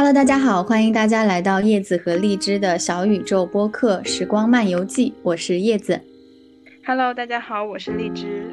[0.00, 6.00] Hello，大家好，欢迎大家来到叶子和荔枝的小宇宙播客《时光漫游记》，我是叶子。
[6.86, 8.46] Hello，大家好，我是荔枝。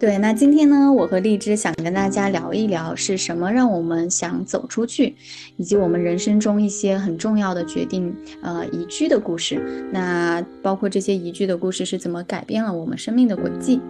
[0.00, 5.14] 对，那今天呢，我和荔枝想跟大家聊一聊是什么让我们想走出去，
[5.58, 8.12] 以及我们人生中一些很重要的决定，
[8.42, 9.88] 呃，移居的故事。
[9.92, 13.80] 那包括这些移居的故事是怎么改变了我们生命的轨迹。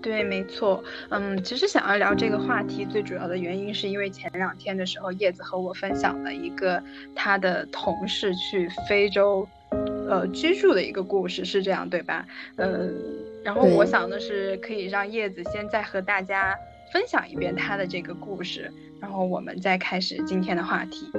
[0.00, 6.82] 对，没错，嗯，其实想要聊这个话题，最主要的原因是因为前两天的时候，叶子和我分享了一个
[7.14, 9.46] 他的同事去非洲，
[10.08, 12.26] 呃，居住的一个故事，是这样对吧？
[12.56, 12.94] 嗯，
[13.44, 16.56] 然后我想的是可以让叶子先再和大家
[16.92, 21.10] 分享一遍他的这个故事，然后我们再开始今天的话题。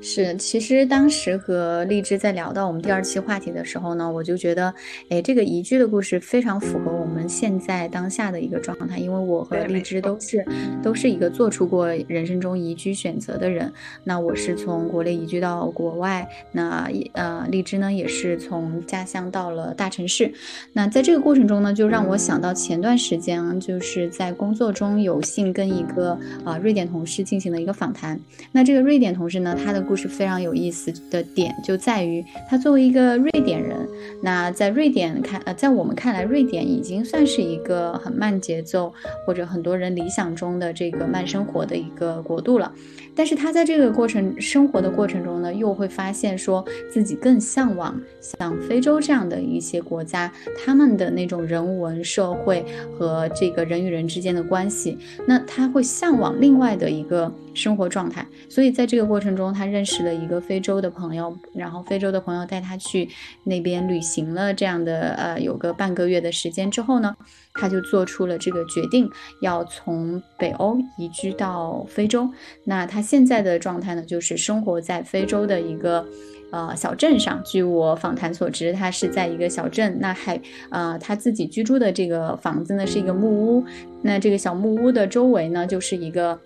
[0.00, 4.72] 是，其实当时和荔枝在聊到我们第二期话题的时候呢，我就觉得，
[5.08, 10.44] 哎，这个移居的故事非常符合我们现在当下的一个状态，因为我和荔枝都是
[10.82, 13.72] 都是一个做出过人生中移居选择的人。
[14.04, 20.32] 那我是从国内移居到国外，那呃，荔枝呢也是从家乡到了大城市。
[20.72, 28.18] 那在这个过程中呢，就让我想到前段时间啊，就是在工作中有幸跟一个啊瑞典同事进行了一个访谈。
[28.52, 33.88] 那这个瑞典同事呢，他的故事非常有意思的点就在于，他作为一个瑞典人，
[34.22, 38.92] 那在瑞典看，呃，在我们看来，瑞典已经算是一个很慢节奏，
[39.26, 42.72] 或者很多人理想中的这个慢生活的一个国度了。
[43.16, 50.30] 但是他在这个过程生活的过程中呢，又会发现说自己更向往像非洲这样的一些国家，
[50.62, 52.64] 他们的那种人文社会
[52.96, 58.26] 和这个人与人之间的关系，那他会向往另外的一个生活状态。
[58.48, 63.08] 所以在这个过程中，他认识了一个非洲的朋友，然后非洲的朋友带他去
[63.44, 67.16] 那边旅行了这样的呃有个半个月的时间之后呢。
[67.58, 72.28] 他就做出了这个决定，要从北欧移居到非洲。
[72.64, 76.04] 那他现在的状态呢，就是生活在非洲的一个
[76.50, 77.40] 呃小镇上。
[77.44, 79.96] 据我访谈所知，他是在一个小镇。
[80.00, 83.64] 那还呃他自己居住的这个房子呢，是一个木屋。
[84.02, 86.38] 那这个小木屋的周围呢，就是一个。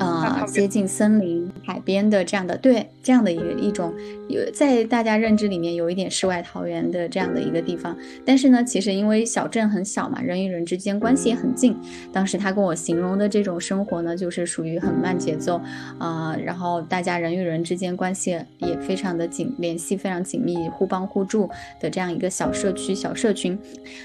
[0.00, 3.94] 呃，接近森林、海边的这样的，对这样的一个一种，
[4.28, 7.94] 有在大家认知里面有一点世外桃源的这样的一个地方。
[8.24, 11.76] 但是呢，其实因为小镇很小嘛，人与人之间关系也很近。
[12.10, 15.60] 当时他跟我形容的这种生活呢，就是属于很慢节奏
[15.98, 21.46] 啊，然后大家人与人之间关系也非常的紧，联系非常紧密，互帮互助
[21.78, 23.58] 的这样一个小社区、小社群。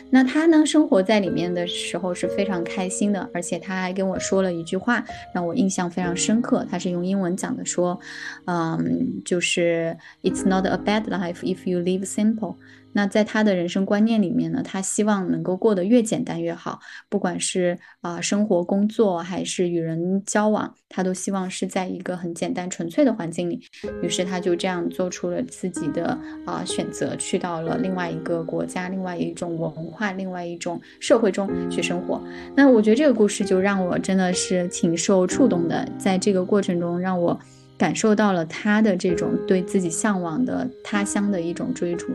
[0.10, 5.02] 那他呢，生活在里面的时候是非常开心的，而且他还跟我说了一句话，
[5.34, 5.85] 让我印象。
[5.90, 8.00] 非常深刻，他是用英文讲的，说，
[8.46, 12.56] 嗯，就是 "It's not a bad life if you live simple."
[12.96, 16.80] 那在他的人生观念里面呢，他希望能够过得越简单越好，
[17.10, 23.60] 不管是啊生活、工作还是与人交往，他都希望是在一个很简单、纯粹的环境里。
[24.02, 32.24] 于是他就这样做出了自己的啊选择，去到了另外一个国家、另外一种文化、另外一种社会中去生活。
[32.56, 37.38] 那我觉得这个故事就让我真的是挺受触动的，在这个过程中让我
[37.78, 42.08] 感受到了他的这种对自己向往的他乡的一种追逐。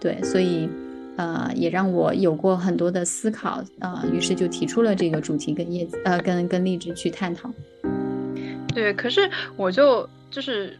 [0.00, 0.68] 对，所以，
[1.16, 7.50] 呃，也让我有过很多的思考，呃，于是就提出了这个主题，跟叶子，呃，跟跟荔枝去探讨。
[8.74, 10.76] 对，可是我就就是。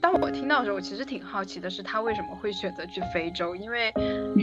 [0.00, 3.56] 当我听到的时候，我其实挺好奇的，是他为什么会选择去非洲？
[3.56, 4.34] 因为，嗯，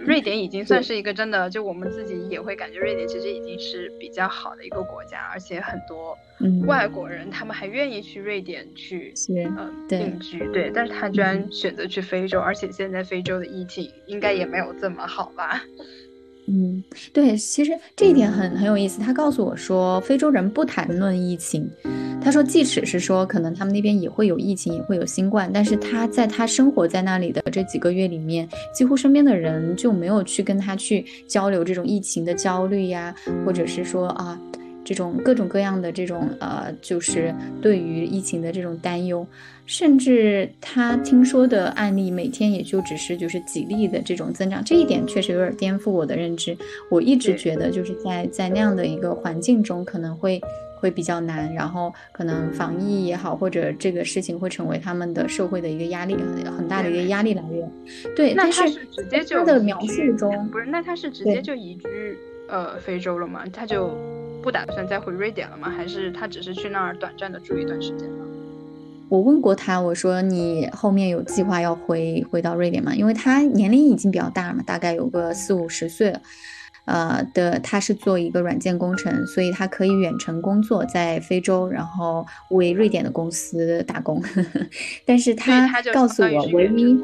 [0.00, 6.16] 瑞典已经算是一个真的，就我们自己也会感觉瑞典其实已经是比较好的一个国家，而且很多
[6.66, 9.14] 外国人他们还愿意去瑞典去
[9.56, 10.46] 嗯定居。
[10.52, 15.62] 对，但是他居然选择去非洲，而且现在非洲的疫情应该也没有这么好吧？
[16.50, 16.82] 嗯，
[17.12, 19.00] 对，其实这一点很很有意思。
[19.00, 21.70] 他告诉我说，非洲人不谈论疫情。
[22.20, 34.40] 他说，即使是说可能他们那边也会有疫情，也会有新冠，但是他在他生活在那里的这几个月里面，几乎身边的人就没有去跟他去交流这种疫情的焦虑呀，或者是说啊，
[34.88, 39.26] 这种各种各样的这种呃，就是对于疫情的这种担忧。
[39.66, 46.56] 甚至他听说的案例每天也就只是就是几例的这种增长，这一点确实有点颠覆我的认知。
[46.90, 50.40] 我一直觉得就是在在那样的一个环境中可能会
[50.80, 56.16] 会比较难，然后可能防疫也好，或者这个事情会成为他们的社会的一个压力
[56.56, 57.70] 很大的一个压力来源。
[58.16, 60.64] 对，那他是直接就他的描述中不是？
[60.64, 62.16] 那他是直接就移居
[62.48, 63.44] 呃非洲了吗？
[63.52, 63.94] 他就
[64.42, 65.68] 不打算再回瑞典了吗？
[65.68, 68.24] 还是他只是去那儿短暂的住一段时间呢？
[69.08, 72.94] 我问过他，我说你后面有计划要回回到瑞典吗？
[72.94, 76.20] 因为他年龄已经比较大了嘛，大概有个四五十岁了。
[76.84, 84.22] 呃的，他是做一个软件工程，所以他可以远程工作在非洲，然后为瑞典的公司打工。
[85.04, 86.98] 但是他告诉我，唯一。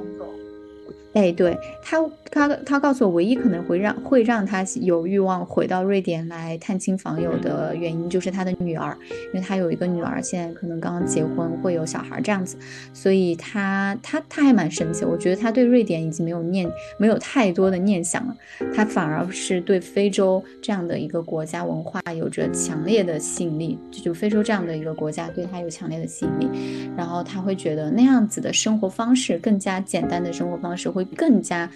[1.15, 1.99] 哎，对他，
[2.31, 8.99] 他他告诉我，唯一可能会让会让他有欲望回到瑞典来探亲访友的原因，就是他的女儿，
[9.33, 12.57] 因为他有一个女儿，现在可能刚刚结婚，会有小孩这样子，
[12.93, 15.05] 所以他他他还蛮神奇。
[15.05, 16.69] 我觉得他对瑞典已经没有念
[16.99, 18.37] 没有太多的念想了，
[18.75, 31.04] 他反而是对非洲这样的一个国家文化有着强烈的吸引力，就非洲这样的一个国家对他有强烈的吸引力，然后他会觉得那样子的生活方式，更加简单的生活方式会。
[31.17, 31.69] 更加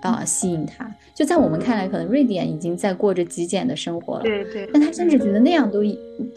[0.00, 4.22] 啊吸引他，就在我们看来，可能瑞典已经在过着极简的生活了。
[4.22, 4.68] 对对。
[4.72, 5.82] 但他甚至觉得那样都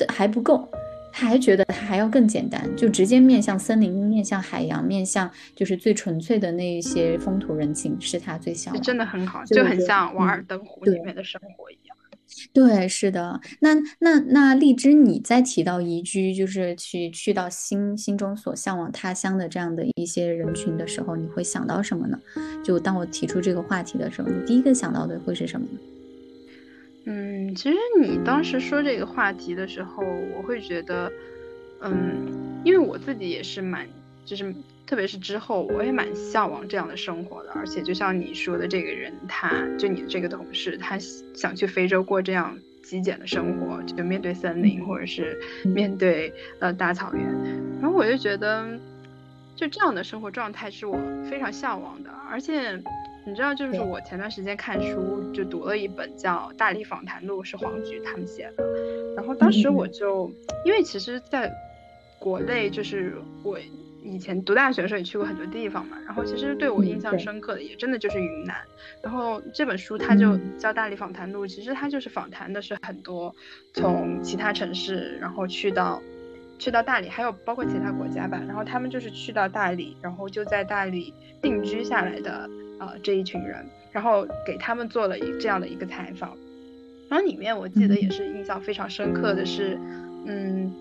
[0.08, 0.68] 还不够，
[1.12, 8.84] 他还觉得他还要更简单，就直接面向森林、面向海洋、面向就是最纯粹的那一些风土人情，是他最向往。
[8.84, 11.96] 真的很好，就很像《瓦尔登湖》里面的生活一样。
[12.54, 13.40] 对，是的。
[13.60, 22.20] 那那那荔枝，你在提到移居，就是去去到心心中所向往他乡的这样的一些人群的时候，你会想到什么呢？
[22.64, 25.80] 就当我提出这个话题的时候，你第一个想到的会是什么呢？
[27.06, 30.04] 嗯，其实你当时说这个话题的时候，
[30.38, 31.12] 我会觉得，
[31.82, 33.88] 嗯，因为我自己也是蛮，
[34.26, 34.54] 就是
[34.90, 37.52] 特别是之后，我也蛮向往这样的生活的。
[37.52, 40.98] 而且就像你说的，这个人，他就你的这个同事，他
[41.36, 47.24] 想去非洲过这样极简的生活，就面对森林或者是面对呃大草原。
[47.80, 48.68] 然后我就觉得，
[49.56, 50.98] 就这样的生活状态是我
[51.30, 52.82] 非常向往的，而且。
[53.26, 58.64] 你知道，就是我前段时间看书，就读了一本叫《大力访谈录》，是黄菊他们写的。
[59.16, 60.32] 然后当时我就，
[60.66, 61.52] 因为其实在
[62.18, 63.14] 国内，就是
[63.44, 63.60] 我
[64.04, 65.98] 以前读大学的时候也去过很多地方嘛。
[66.06, 68.56] 然后其实对我印象深刻的，也真的就是云南。
[69.02, 73.36] 然后这本书它就叫《大理访谈录》，其实它就是访谈的是很多
[73.74, 76.02] 从其他城市，然后去到
[76.58, 78.42] 去到大理，还有包括其他国家吧。
[78.48, 82.50] 然后他们就是去到大理，然后就在大理定居下来的。
[82.82, 86.30] 呃，这一群人，然后给他们做了一这样的一个采访，
[87.10, 89.78] 然后里面我记得也是印象非常深刻的是，
[90.26, 90.74] 嗯，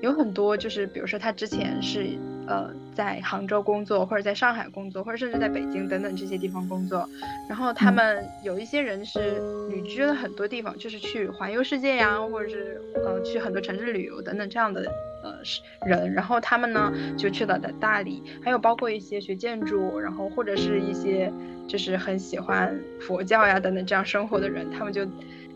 [0.00, 7.08] 有很多就是比如说他之前是呃在杭州工作，或者在上海工作，或者甚至在北京等等这些地方工作，
[7.48, 14.90] 然后他们有一些人是旅居了很多地方，就是去环游世界呀，或者是呃去很多城市旅游等等这样的。
[15.22, 15.32] 呃，
[15.84, 21.32] 人，然后他们呢就去了的大理，还有包括一些学建筑，然后或者是一些
[21.66, 25.04] 就是很喜欢佛教呀等等这样生活的人，他们就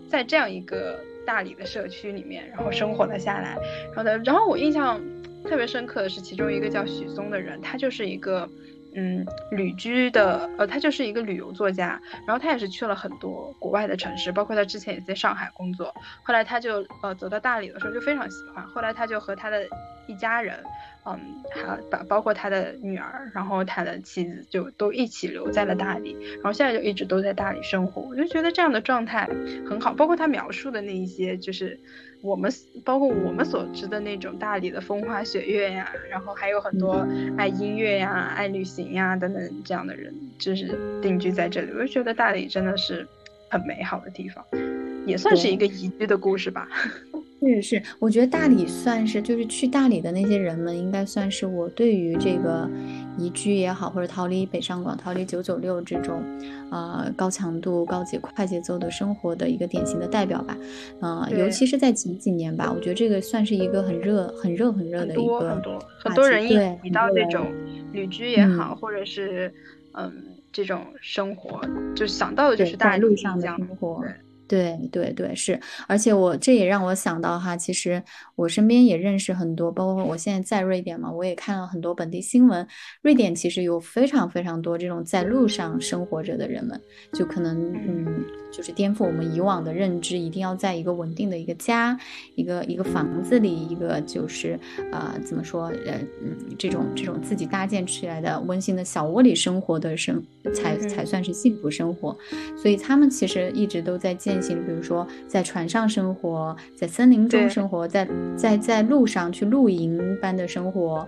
[0.09, 3.57] 在这样一个大理的社区里面，然后生活了下来。
[3.95, 5.01] 然后呢，然后我印象
[5.45, 8.49] 特别深刻的是其中一个叫许嵩的人，他就是一个。
[8.93, 15.95] 嗯，旅居的，呃，他就是一个旅游作家，然后他也是去了很多国外的城市，包括他之前也在上海工作，
[16.25, 19.65] 后来他就呃走到大理的时候就非常喜欢，后来他就和他的
[20.09, 20.59] 一家人。
[21.07, 21.19] 嗯，
[21.51, 28.03] 还包包括他的女儿，然后他的妻子就都一起留在了大理，然后现在就一直都在大理生活。
[28.03, 29.29] 我就觉得这样的状态
[29.69, 31.79] 很好，包括他描述的那一些，就是
[32.23, 32.53] 我们
[32.85, 37.07] 包括我们所知的那种大理的风花雪月呀，然后还有很多
[37.39, 41.73] 爱音乐呀、爱旅行呀等等这样的人，就是定居在这里。
[41.73, 43.09] 我就觉得大理真的是
[43.49, 44.45] 很美好的地方，
[45.07, 46.69] 也算是一个宜居的故事吧。
[47.41, 52.69] 是是，我觉得大理算是，就是去大理的那些人们，应该算是我对于这个
[53.17, 56.23] 宜居也好，或者逃离北上广、逃离九九六这种，
[56.71, 60.57] 呃，高强度、高节快节奏的生活的一个典型的代表吧。
[61.01, 66.49] 嗯，尤其是在近几年吧，我觉得这个算是一个很热、很热、很热的一个很多很多人一
[66.83, 67.47] 提到这种
[67.93, 69.53] 旅居也好，或者是
[69.93, 70.13] 嗯
[70.53, 71.61] 这种生活，
[71.97, 74.03] 就想到的就是大陆上的生活。
[74.03, 74.13] 对
[74.51, 78.03] 对对对，是，而且我这也让我想到哈，其实
[78.35, 82.67] 我身边也认识很多，包括我现在在瑞典嘛，我也看了很多本地新闻。
[83.01, 86.81] 瑞典其实有非常非常多这种在路上生活着的人们，
[87.13, 91.97] 就可能嗯，就是颠覆我们以往的认知，一定要在一个稳定的一个家，
[92.35, 94.59] 一个一个房子里，一个就是
[94.91, 100.21] 呃怎么说呃嗯这种这种自己搭建起来的温馨的小窝里生活的生
[100.53, 102.17] 才才算是幸福生活。
[102.61, 104.40] 所以他们其实一直都在建。
[104.41, 111.07] 比如说，在船上生活，在森林中生活，在在在路上去露营般的生活，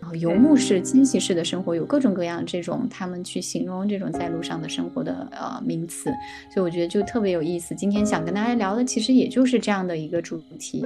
[0.00, 6.10] 然后游牧式、迁徙式的生活，有各种各样这种他们去形容这种在路上的生活的呃名词，
[6.52, 7.74] 所以我觉得就特别有意思。
[7.74, 10.84] 今天想跟大家聊的，其实也就是这样的一个主题，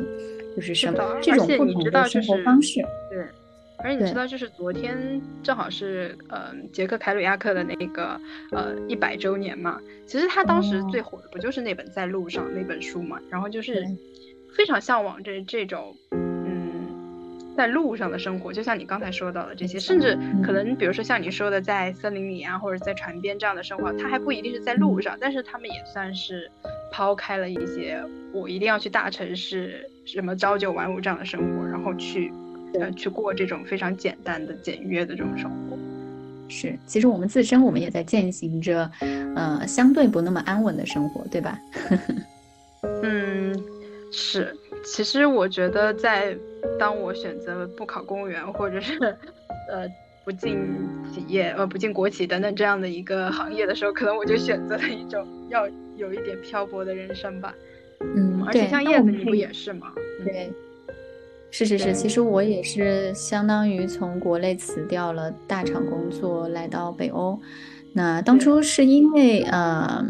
[0.55, 2.81] 就是什么这种不同的生活方式。
[3.11, 3.25] 对，
[3.80, 8.20] 而你知道，就是昨天正好是呃杰克凯鲁亚克的那个
[8.50, 9.80] 呃一百周年嘛。
[10.04, 13.20] 其实他当时最火的不就是那本《在路上》那本书嘛？
[13.30, 13.87] 然后就是
[14.56, 26.50] 非常向往这这种嗯在路上的生活，就像你刚才说到的这些，甚至可能比如说像你说的在森林里啊，或者在船边这样的生活，他还不一定是在路上，但是他们也算是
[26.90, 32.32] 抛开了一些我一定要去大城市什么朝九晚五这样的生活，然后去。
[32.75, 35.76] 呃，去过这种非常简单的、简约的这种生活，
[36.48, 36.78] 是。
[36.87, 38.90] 其实我们自身，我们也在践行着，
[39.34, 41.58] 呃，相对不那么安稳的生活，对吧？
[43.02, 43.54] 嗯，
[44.12, 44.54] 是。
[44.84, 46.37] 其实我觉得，在
[46.78, 48.96] 当我选择不考公务员，或者是
[49.70, 49.87] 呃
[50.25, 50.56] 不进
[51.12, 57.52] 企业、呃不进国企等等这样的一个行业的时候，可能我就选择了一种要有一点漂泊的人生吧。
[58.00, 59.92] 嗯，而且像叶子，你不也是吗？
[60.25, 60.52] 对。
[61.50, 67.40] 是是是，其实我也是相当于从国内辞掉了大厂工作，来到北欧。
[67.95, 70.05] 那当初是因为呃，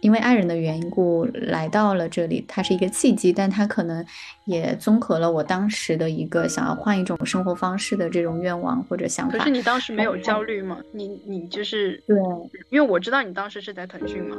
[0.00, 4.04] 因为爱人的缘故来到了这里，它是一个契机，但它可能
[4.46, 9.36] 也综合了我当时的一个想要换一种生活方式的这种愿望或者想法。
[9.36, 10.78] 可是你当时没有焦虑吗？
[10.92, 12.16] 你你就是对，
[12.70, 14.36] 因为我知道你当时是在腾讯嘛，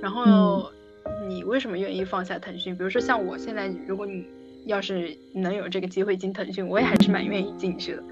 [0.00, 0.70] 然后
[1.28, 2.74] 你为什么愿意放下腾讯？
[2.74, 4.26] 比如说像我现在，如果你。
[4.66, 8.02] 要是能有这个机会进腾讯，我也还是蛮愿意进去的。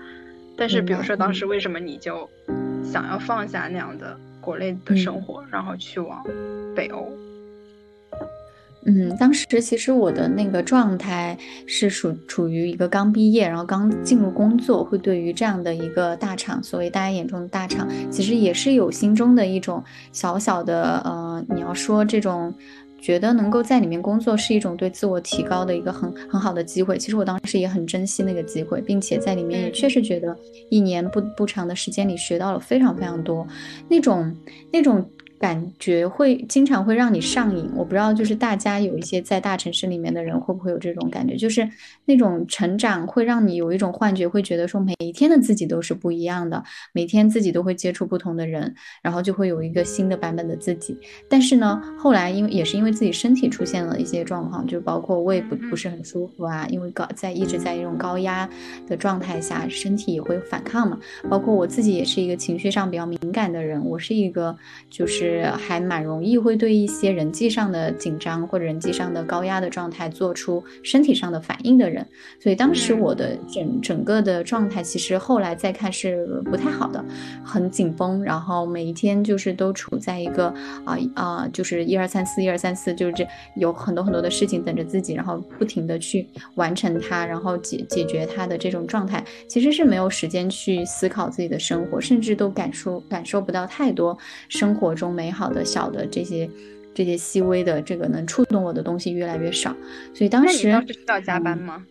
[0.56, 2.28] 但是，比如说当时为什么你就
[2.84, 6.22] 想要放下那样的国内的生活，然后去往
[6.74, 7.08] 北欧？
[8.84, 22.52] 嗯，当时其实我的那个状态是属处于一个刚毕业，然后刚进入工作，会对于这样的一个大厂，所谓大家眼中的大厂，其实也是有心中的一种小小的呃，你要说这种。
[23.00, 26.98] 觉得能够在里面工作是一种对自我提高的一个很很好的机会。
[26.98, 30.36] 其实我当时也很珍惜那个机会，并且在里面也确实觉得
[30.68, 33.46] 一年不不长的时间里学到了非常非常多，
[33.88, 34.36] 那种
[34.72, 35.08] 那种。
[35.40, 41.66] 感觉会经常会让你上瘾，我不知道，就是大家有一些在大城市里面的人会不会有这种感觉，就是
[42.04, 50.94] 那种成长会让你有一种幻觉，会觉得说每一天的自己都是不一样的，每天自己都会接触不同的人，然后就会有一个新的版本的自己。
[51.26, 58.46] 但是呢，后来因为也是因为自己身体出现了一些状况，就包括胃不不是很舒服啊，因为高在一直在一种高压
[58.86, 60.98] 的状态下，身体也会反抗嘛。
[61.30, 64.54] 包括我自己也是一个情绪上比较敏感的人，我是一个
[64.90, 65.29] 就是。
[65.30, 72.06] 是还蛮容易会对一些人际上的紧张或者人际上的高压的状态做出身体上的反应的人，
[72.40, 77.04] 所以当时我的整整个的状态其实后来再看是不太好的，
[77.44, 80.48] 很紧绷，然后每一天就是都处在一个
[80.84, 94.16] 啊啊就是一二三四一二三四就是这有很多很多的事情等着自己，然后不停的去完成它，然后解解决它的这种状态，其实是没有时间去思考自己的生活，甚至都感受感受不到太多
[94.48, 95.10] 生活中。
[95.20, 96.48] 美好的小的这些
[96.94, 99.76] 这些细微的这个能触动我的东西越来越少，
[100.14, 101.84] 所以当时当时需要加班吗？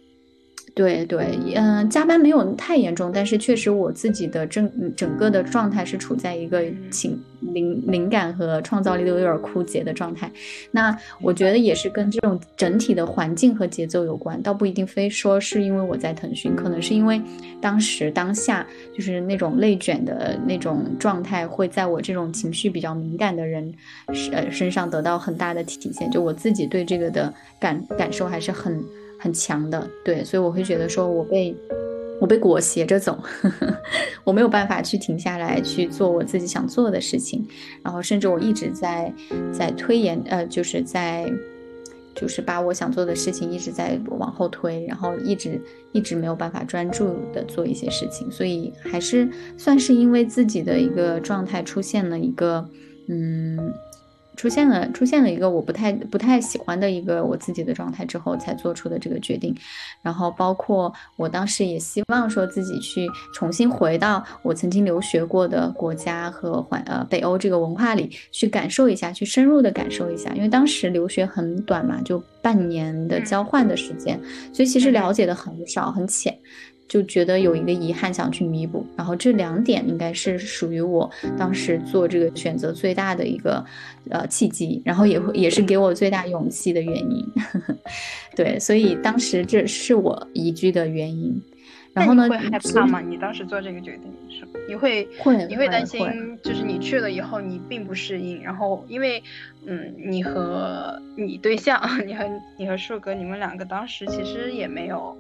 [0.76, 10.32] 对对，嗯，加班没有太严重，但是确实我自己的整整个的状态是处在一个情灵灵感和创造力都有点枯竭的状态。
[10.72, 17.22] 那我觉得也是跟这种整体的环境和节奏有关，倒不一定非说是因为我在腾讯，可能是因为
[17.62, 23.74] 当时当下就是那种内卷的那种状态，会在我这种情绪比较敏感的人
[24.32, 26.10] 呃身上得到很大的体现。
[26.12, 28.84] 就我自己对这个的感感受还是很。
[29.20, 31.56] 很强的，对，所以我会觉得说，我被
[32.22, 33.22] 我被裹挟着走，
[34.24, 37.46] 我没有办法去停下来去做我自己想做的事情，
[37.84, 39.14] 然后甚至我一直在
[39.52, 41.32] 在推延，呃，就是在
[42.16, 45.62] 就是把我想做的事情一直在往后推，然后一直
[45.92, 52.66] 一直没有办法专注的做一些事情，所以还是算是因为自己的一个状态出现了一个，
[53.08, 53.74] 嗯。
[54.40, 59.54] 出现了，出现了一个我不太不太喜欢的一个我自己的状态之后，才做出的这个决定。
[60.02, 70.32] 然后包括我当时也希望说自己去重新回到我曾经留学过的国家和环呃北欧这个文化里去感受一下，去深入的感受一下。
[70.34, 74.18] 因为当时留学很短嘛，就半年的交换的时间，
[74.54, 76.34] 所以其实了解的很少很浅。
[76.90, 83.64] 就觉得有一个遗憾想去弥补，然后这两点应该是属于我当时做这个选择最大的一个
[84.10, 87.24] 呃契机，然后也会也是给我最大勇气的原因。
[88.36, 91.40] 对，所以当时这是我移居的原因。
[91.94, 92.28] 然后呢？
[92.28, 93.02] 会害怕吗？
[93.02, 94.48] 你当时做这个决定是？
[94.68, 96.00] 你会会你会担心，
[96.42, 99.22] 就是你去了以后你并不适应，然后因为
[99.66, 102.24] 嗯，你和你对象， 你和
[102.58, 105.16] 你和树哥，你们两个当时其实也没有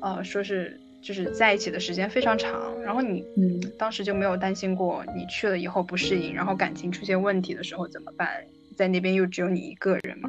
[0.00, 0.80] 呃说是。
[1.02, 8.28] 就是在一起的时间非常长，然后你嗯当时就没有担心过你去了以后不适应，然后感情出现问题的时候怎么办？
[8.76, 10.28] 在那边又只有你一个人嘛。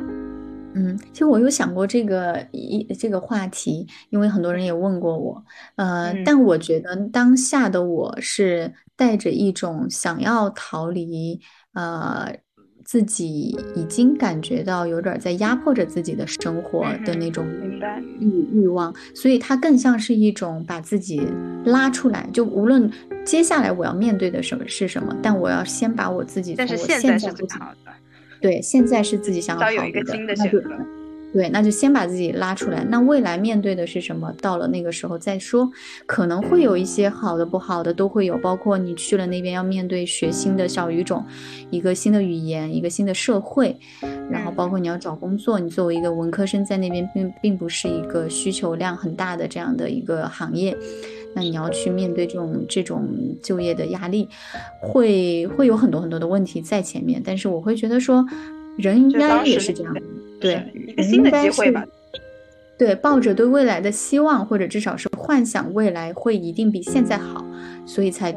[0.74, 5.44] 嗯，其实我有想过这个一这个话题，因为很多人也问过我，
[5.75, 11.42] 呃，嗯但我觉得当下的我是带着一种想要逃离，
[11.74, 12.34] 呃，
[12.92, 17.48] 自己已经感觉到有点儿在压迫着自己的生活的那种
[18.20, 21.26] 欲欲望，所以它更像是一种把自己
[21.64, 22.92] 拉出来，就无论
[23.24, 27.92] 接下来我要面对的什么是什么，但我要先把我自己但从我是现在是现在不最好的，
[28.42, 31.00] 对，现在是自己想要早有一个逃离的，新的那就选择。
[31.34, 32.84] 对，那就先把自己拉出来。
[32.84, 34.34] 那未来面对的是什么？
[34.42, 35.70] 到了那个时候再说，
[36.06, 41.26] 可能会有一些好的、不好的都会有，包括你去了那边要面对学新的小语种，
[41.70, 43.76] 一个新的语言，一个新的社会，
[44.30, 50.76] 然后包括你要找工作，你作为一个文科生在那边并并不是一个需求量很大的这样的一个行业。
[51.34, 53.08] 那你要去面对这种这种
[53.42, 54.28] 就业的压力，
[54.82, 57.22] 会会有很多很多的问题在前面。
[57.24, 58.26] 但是我会觉得说，
[58.78, 60.02] 人应该也是这样的，
[60.42, 61.86] 对，一个新的机会吧。
[62.78, 67.46] 对，抱着对未来的希望，或者至少是幻想未来会一定比现在好，
[67.86, 68.36] 所以才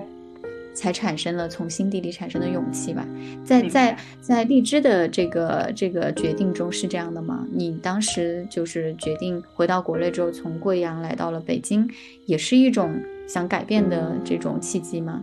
[0.75, 3.07] 才产生了从心底里产生的勇气吧。
[3.43, 7.47] 在在在荔枝的这个这个决定中是这样的吗？
[7.51, 11.89] 你当时就是决定回到国内之后，从贵阳来到了北京，
[12.27, 12.95] 也是一种
[13.27, 15.23] 想改变的这种契机吗？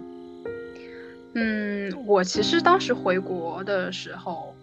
[1.34, 4.56] 嗯，我其实当时回国的时候，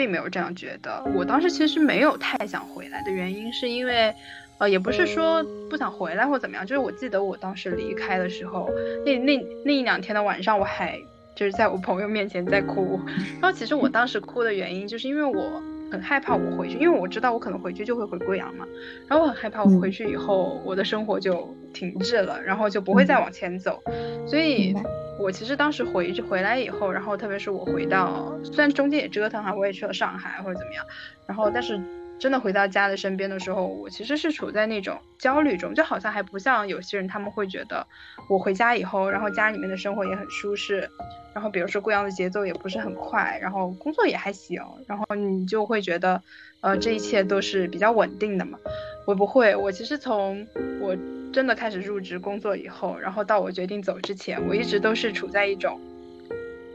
[0.00, 1.04] 并没有这样觉得。
[1.14, 4.14] 我当时其实没有太想回来的原因，是因为，
[4.56, 8.70] 呃，也不是说不想回来或怎么样，就是我记得我当时离开的时候，
[9.04, 10.98] 那那那一两天的晚上，我还
[11.34, 12.98] 就是在我朋友面前在哭。
[13.42, 18.66] 然后其实我当时哭的原因，就是因为我很害怕我回去，因为我知道我可能回去就会回贵阳嘛。
[19.08, 23.82] 然后我很害怕我回去以后，我的生活就停滞了，然后就不会再往前走。
[24.26, 24.74] 所以，
[25.18, 30.84] 我其实当时回回来以后，然后特别是我回到，虽然中间也折腾哈，我也去了上海或者怎么样，
[31.26, 31.80] 然后但是
[32.20, 37.84] 真的回到家的身边的时候，我其实是处在那种焦虑中，就好像还不像有些人他们会觉得
[38.28, 40.86] 我回家以后，然后家里面的生活也很舒适，
[41.34, 46.22] 然后比如说贵阳的节奏也不是很快，然后工作也还行，然后你就会觉得，
[46.60, 48.58] 呃，这一切都是比较稳定的嘛。
[49.06, 50.46] 我不会，我其实从
[50.78, 50.94] 我
[51.32, 55.80] 真的开始入职工作以后，然后到我决定走之前，我一直都是处在一种，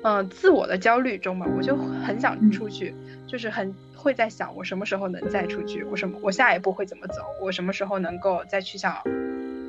[0.01, 2.95] 嗯、自我的焦虑中嘛，我就很想出去，
[3.27, 3.71] 就是很
[4.05, 9.01] 会在想我什么时候能再出去，我什么我下一步会怎么走，我什么时候能够再去想，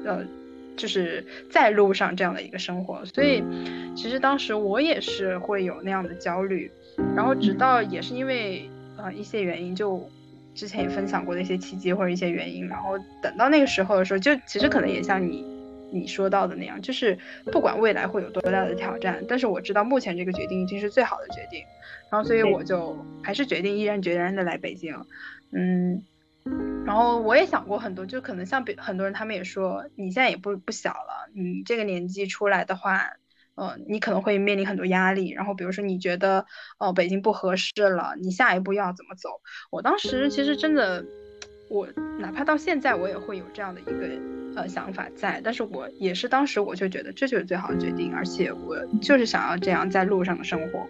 [0.05, 0.23] 呃，
[0.77, 3.43] 就是在路上这样的一个生活，所以
[3.97, 6.71] 其实当时我也是会有那样的焦虑，
[7.17, 8.69] 然后直到也是因为
[8.99, 10.07] 呃一些原因就。
[10.57, 15.45] 之前也分享过的一些契机或者一些原因，然后等到那个时候的时候，就其实可能也像你
[15.91, 17.19] 你说到的那样，就是
[17.53, 21.63] 不管未来会有多大的挑战，但是我知道目前这个决定已经是最好的决定，
[22.11, 24.95] 然后所以我就还是决定毅然决然的来北京，
[25.53, 26.03] 嗯，
[26.85, 33.13] 然后我也想过很多，就可能像别很多人他们也说，你现在也不不小了，你这个年纪出来的话。
[33.59, 36.45] 呃，你可能会面临很多压力，然后比如说你觉得，
[36.77, 39.31] 呃，北京不合适了，你下一步要怎么走？
[39.71, 41.03] 我当时其实真的，
[41.71, 43.93] 我哪怕到现在我也会有这样的一个
[44.57, 50.85] 呃想法在，但是我也是当时我就觉得这就是最好的决定，而且我就是想要这样在路上的生活，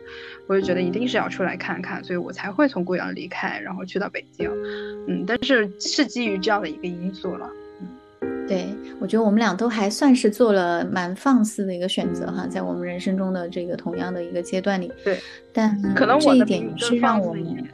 [0.47, 4.51] 我就觉得一定是要出来看看，所以我才会从贵阳离开，然后去到北京，
[5.09, 7.51] 嗯，但是是基于这样的一个因素了。
[8.49, 8.69] 对，
[9.01, 14.93] 我觉得我们俩都还算是做了蛮放肆的一个选择哈，在我们人生中的这个同样的一个阶段里。
[15.03, 15.19] 对，
[15.53, 17.69] 但可能这一我的你点也是让我们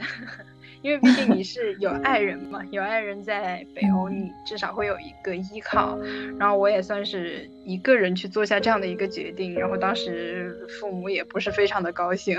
[0.83, 5.97] 因为毕竟你是有爱人嘛，有爱人在北欧，你至少会有一个依靠。
[6.37, 12.37] 然后我也算是一个人去做下这样的一个决定，然后当时父母也不是非常的高兴，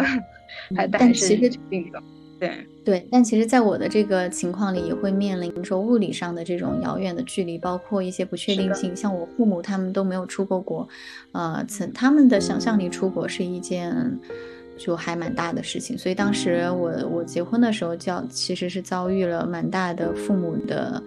[0.77, 2.03] 还但还是决定的。
[2.39, 8.95] 对，对，但其实，在我的这个情况里，也会面临说物理上的这种遥远的距离，包括一些不确定性。
[8.95, 10.87] 像我父母他们都没有出过国，
[11.33, 14.19] 呃，曾他们的想象里出国是一件
[14.77, 15.97] 就还蛮大的事情。
[15.97, 21.03] 所以当时我我结婚的时候，叫其实是遭遇了蛮大的父母的，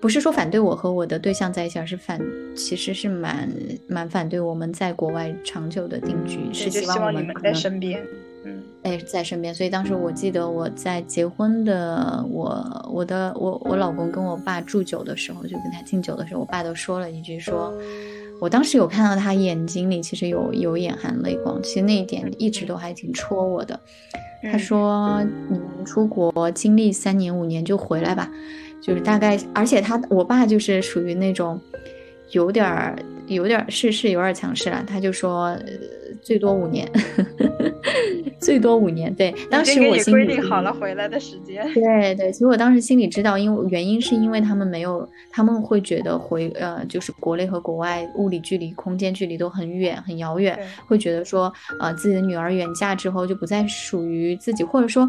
[0.00, 2.20] 不是说反对我和我的对象在一起，而是反
[2.56, 3.48] 其实是蛮
[3.88, 8.02] 蛮反对我们在国外长久的定居，是希望我们望你们在身边。
[8.46, 17.72] 嗯，哎，在身边，所以当时我记得我在结婚的我我的我我老公跟我爸祝酒的时候，就跟他敬酒的时候，我爸都说了一句说，
[18.44, 23.80] 我当时有看到他眼睛里其实有有眼含泪光，其实那一点一直都还挺戳我的。
[24.42, 28.30] 他嗯说你们出国经历三年五年就回来吧，
[28.82, 31.58] 就是大概，而且他我爸就是属于那种。
[32.30, 35.56] 有点儿有点儿是是有点强势了，他就说
[36.24, 36.90] 最多五年。
[38.40, 41.66] 最多五年，对，当时我心里规定好了回来的时间。
[41.72, 55.08] 对对，其实我当时心里知道，因为原因是因为他们没有，他们会觉得回呃，就是国内和国外物理距离、空间距离都很远很遥远，会觉得说呃自己的女儿远嫁之后就不再属于自己，或者说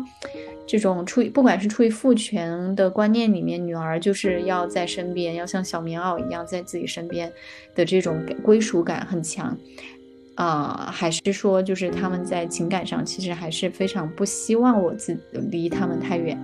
[0.65, 7.29] 这种出于不管是出于父权的观念里面，女儿就是要在身边，要像小棉袄一样在自己身边
[7.75, 9.57] 的这种归属感很强。
[10.35, 15.17] 啊，还是说，就是他们在情感上其实还是非常不希望我自
[15.51, 16.37] 离他们太远。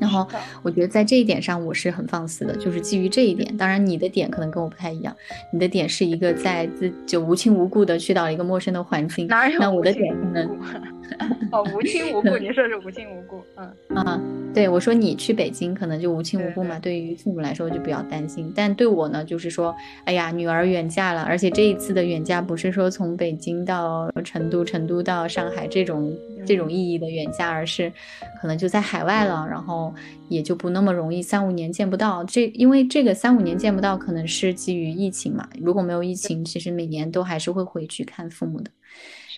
[0.00, 0.26] 然后
[0.62, 3.56] 我觉得在这一点上我是很放肆的，就是基于这一点。
[3.56, 5.16] 当然你的点可能跟我不太一样，
[5.52, 11.01] 你的点是一个在自就无亲无故的去到一个陌生的环境，那我的点可能。
[11.50, 13.96] 哦，无亲无故， 你说是无亲无故，嗯。
[13.96, 14.20] 啊，
[14.54, 26.14] 对我说你去北京可能就无亲无故嘛，对于父母来说就比较担心，但对我呢，就是说，哎呀，女儿远嫁了，而且这一次的远嫁不是说从北京到成都，成都到上海这种
[26.46, 27.92] 这种意义的远嫁，而是
[28.40, 29.94] 可能就在海外了，然后
[30.28, 38.70] 也就不那么容易三五年见不到，这因为这个三五年见不到，可能是基于疫情嘛，如果没有疫情，其实每年都还是会回去看父母的。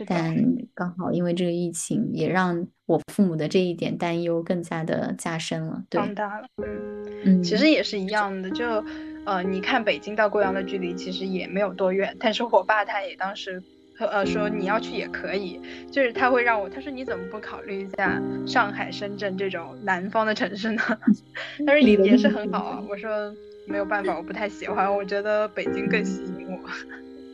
[0.07, 0.35] 但
[0.75, 6.47] 刚好因为这个疫情，也让我父母的这一点担忧更加的加深了，对放大了。
[6.65, 8.85] 嗯嗯，其实也是一样的，就
[9.25, 13.63] 呃，你看北京到贵阳的距离其实也没有多远，但是我爸他也当时
[13.99, 15.59] 呃说你要去也可以，
[15.91, 20.83] 就是他会让我，他说你怎么不考虑一下上海、深圳这种南方的城市呢？
[21.67, 22.85] 他说也也是很好啊。
[22.89, 23.35] 我说
[23.67, 26.59] 没有办法，我不太喜欢，我觉得北京更吸引我。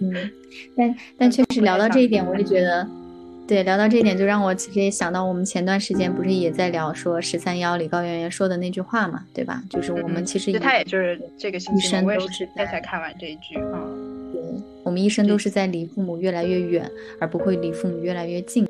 [0.01, 0.13] 嗯，
[0.77, 2.87] 但但确实聊到这一点，我就觉得，
[3.47, 9.63] 对，聊到这一点就让我其实也想到，我们前段时间不是也在聊说十三幺李高圆圆说的那句话嘛，对吧？
[9.69, 13.83] 就是我们其实他也就是这个星期生都是在才看完这一句啊，
[14.33, 14.41] 对，
[14.85, 18.67] 我们一生都是在离父母越来越远，而不会离父母越来越近。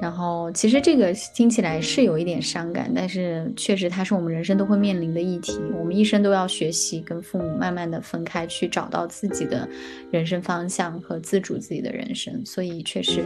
[0.00, 5.58] 然后，其实这个听起来是有一点伤感，但是确实它是我们人生都会面临的议题。
[5.78, 9.68] 我们一生都要学习跟父母慢慢的分开，去找到自己的
[10.10, 12.44] 人生方向和自主自己的人生。
[12.46, 13.24] 所以确实，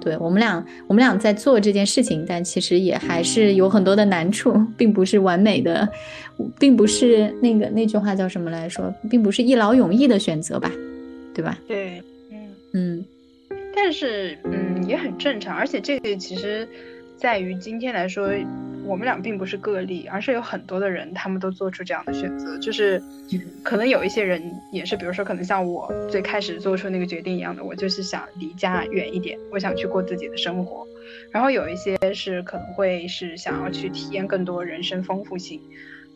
[0.00, 5.88] 对我们俩，我们俩在做这件事情，但其实也还是有很多的难处，并不是完美的，
[6.58, 10.72] 并不是那个那句话叫什么来说，并不是一劳永逸的选择吧，
[11.32, 11.56] 对吧？
[11.68, 13.04] 对，嗯嗯。
[13.74, 15.56] 但是，嗯，也很正常。
[15.56, 16.68] 而且这个其实，
[17.16, 18.28] 在于今天来说，
[18.84, 22.58] 我们俩并不是个例，而是有很多的人，他们都做出这样的选择。
[22.58, 23.00] 就是，
[23.62, 30.86] 可能有一些人也是，比如说，可能像我最开始做出那个决定一样的，我就是想离家远一点，我想去过自己的生活。
[31.30, 35.60] 然后有一些是可能会是想要去体验更多人生丰富性。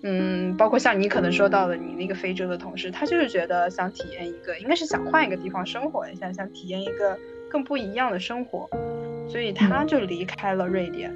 [0.02, 7.16] 嗯，包括像你可能说到的，你那个非洲的同事，他就是觉得想体验一个，应该是想换一个地方生活一下，想体验一个。
[7.54, 8.68] 更不一样的生活，
[9.28, 11.14] 所以他就离开了瑞典。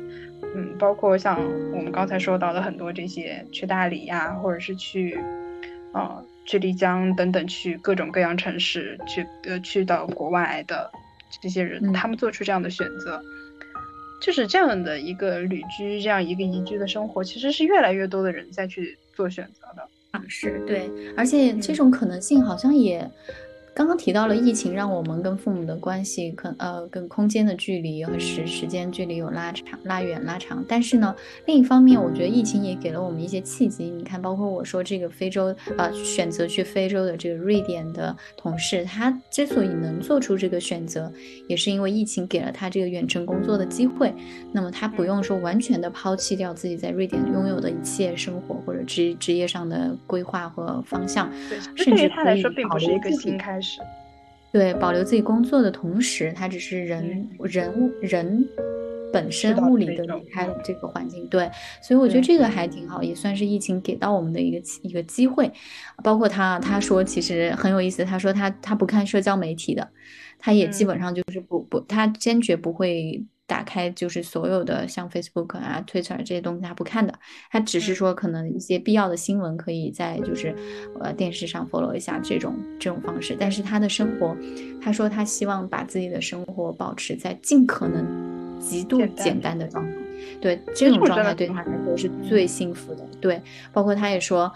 [0.54, 1.36] 嗯，包括像
[1.72, 5.18] 我们刚才说到的很多这些去大理呀，或者是去，
[5.92, 10.88] 呃，去丽江等等，去各种各样城市，去呃去到国外的
[11.42, 13.20] 这些人，他们做出这样的选择，
[14.22, 19.82] 就是这样的一个旅居，这样一个宜居的生活，其实是越来越多的人在去做选择的。
[20.12, 23.10] 啊，是对，而且这种可能性好像也。
[23.78, 30.64] 刚刚提到了疫情，让我们跟父母的关系，可呃，跟空间的距离和时时间距离有拉长、拉远、拉长。
[30.66, 31.14] 但是呢，
[31.46, 33.84] 另一方面，我觉得疫情也给了我们一些契机。
[33.88, 41.12] 你看，包括我说这个非洲，呃，选择去非洲的这个瑞典的同事，他之所以能做出这个选择，
[41.46, 44.12] 也是因为疫情给了他这个远程工作的机会。
[44.50, 51.32] 那么他不用说完全的抛弃掉自己在瑞典拥有的一切生活或者职职业上的规划和方向，
[51.76, 53.67] 甚至他来说并不是一个新开始。
[54.52, 58.48] 对，保留自己工作的同时，他只是人人人
[59.12, 61.26] 本身物理的离开了这个环境。
[61.28, 61.50] 对，
[61.82, 65.52] 所以我觉得这个还挺好，也算是疫情给到我们的一个一个机会。
[66.02, 69.86] 包括他他说其实很有意思，他说他他不看社交媒体的，
[70.38, 73.22] 他也基本上就是不不，他坚决不会。
[73.48, 77.12] 打开就是所有的像 Facebook 啊、Twitter 这些东西，他不看的。
[77.50, 80.54] 他只是说可能一些必要的新闻可以在就是
[81.00, 83.34] 呃电视上 follow 一下这种这种方式。
[83.40, 84.36] 但是他的生活，
[84.82, 89.92] 他说他希望把自己的生活保持在尽可能极度简单的状态。
[90.40, 93.04] 对这种状态对他来说是最幸福的。
[93.20, 94.52] 对，包括他也说。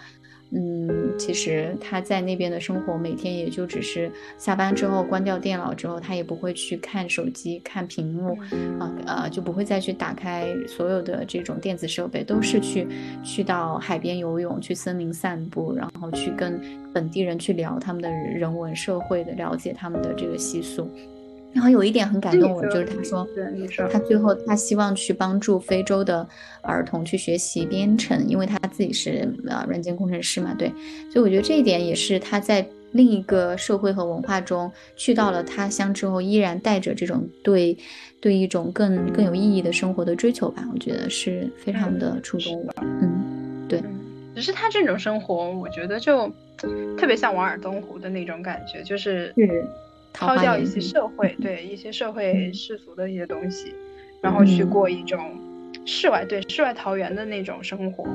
[0.55, 8.37] 嗯，其实他在那边的生活，每天也就只是下班之后关掉电脑之后，他也不会去看手机、看屏幕，
[8.79, 12.87] 啊呃，就不会再去打开所有的这种电子设备，都是去
[13.23, 16.61] 去到海边游泳、去森林散步，然后去跟
[16.93, 20.87] 本地人去聊他们的人文社会的，了解他们的这个习俗。
[21.53, 23.27] 然后有一点很感动我，就是他说，
[23.91, 26.27] 他最后他希望去帮助非洲的
[26.61, 30.67] 儿童去学习编程，因为他自己是呃软件工程师嘛，对，
[31.11, 37.77] 所以我觉得这一点也是他在另一个社会和文化中去到了他乡之后，依然带着这种对
[38.19, 43.79] 对一种更更有意义的生活的追求吧，我觉得是非常的触动我，嗯，对，
[44.35, 46.27] 只是他这种生活，我觉得就
[46.97, 49.31] 特别像《瓦尔登湖》的那种感觉，就是。
[50.13, 53.73] 抛掉一些社会对一些社会世俗的一些东西，
[54.21, 55.19] 然后去过一种
[55.85, 58.07] 世外对世外桃源的那种生活，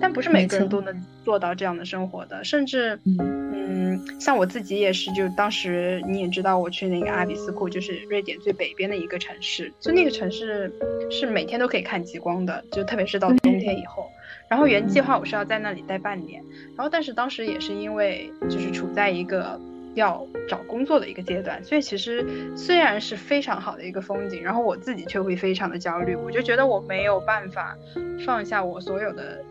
[0.00, 2.42] 但不是每个人都能做到这样的生活的。
[2.44, 10.70] 甚至，嗯，像我自己也是，就当时你也知道，我去那个阿比斯库，就是瑞典最北边的一个城市，就那个城市
[11.10, 14.10] 是每天都可以看极光的，就特别是到冬天以后。
[14.48, 16.42] 然后原计划我是要在那里待半年，
[16.76, 19.60] 然后但是当时也是因为就是处在一个。
[19.96, 27.76] 要找工作的一个阶段，所以其实虽然是非常好的一个风景，然后我自己却会非常的焦虑，我就觉得我没有办法
[28.24, 29.42] 放下我所有的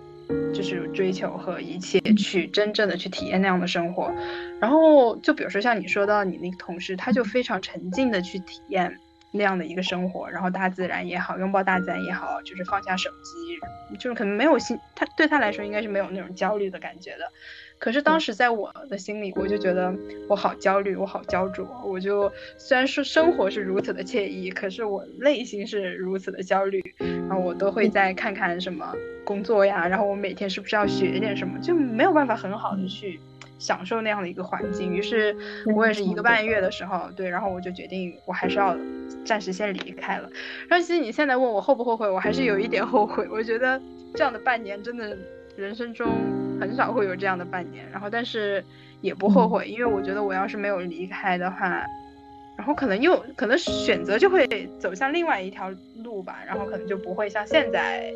[0.53, 4.13] 就是追求和一切，去真正的去体验那样的生活。
[4.62, 8.95] 然后就比如说像你说到你那个同事，他就非常沉浸的去体验
[9.31, 17.31] 那样的一个生活，然后大自然也好，拥抱大自然也好，就是放下手机，就是可能没有心，他对他来说应该是没有那种焦虑的感觉的。
[17.86, 19.93] 可是当时在我的心里，我就觉得
[20.28, 21.67] 我好焦虑，我好焦灼。
[21.86, 26.82] 我就虽然说生活是如此的惬意，可是我内心是如此的焦虑。
[26.98, 28.91] 然后我都会再看看什么
[29.24, 33.19] 工作呀，然后我每天是不是要学点什么，就没有办法很好的去
[33.60, 34.91] 享受那样的一个环境。
[34.91, 35.36] 于是，
[35.76, 38.76] 我也是一个半月的时候，对，然后我就决定我还是要
[39.24, 40.28] 暂时先离开了。
[40.67, 43.28] 然后其实你现在问我后不后悔，我还是有一点后悔。
[43.30, 43.80] 我觉得
[44.15, 45.15] 这样的半年真的。
[45.58, 46.06] 人生中
[46.60, 48.63] 很少会有这样的半年，然后但是
[49.02, 51.86] 也不后悔，因为我觉得我要是没有离开的话，
[52.58, 54.48] 然后可能又可能选择就会
[54.80, 55.70] 走向另外一条
[56.04, 58.12] 路吧，然后可能就不会像现在，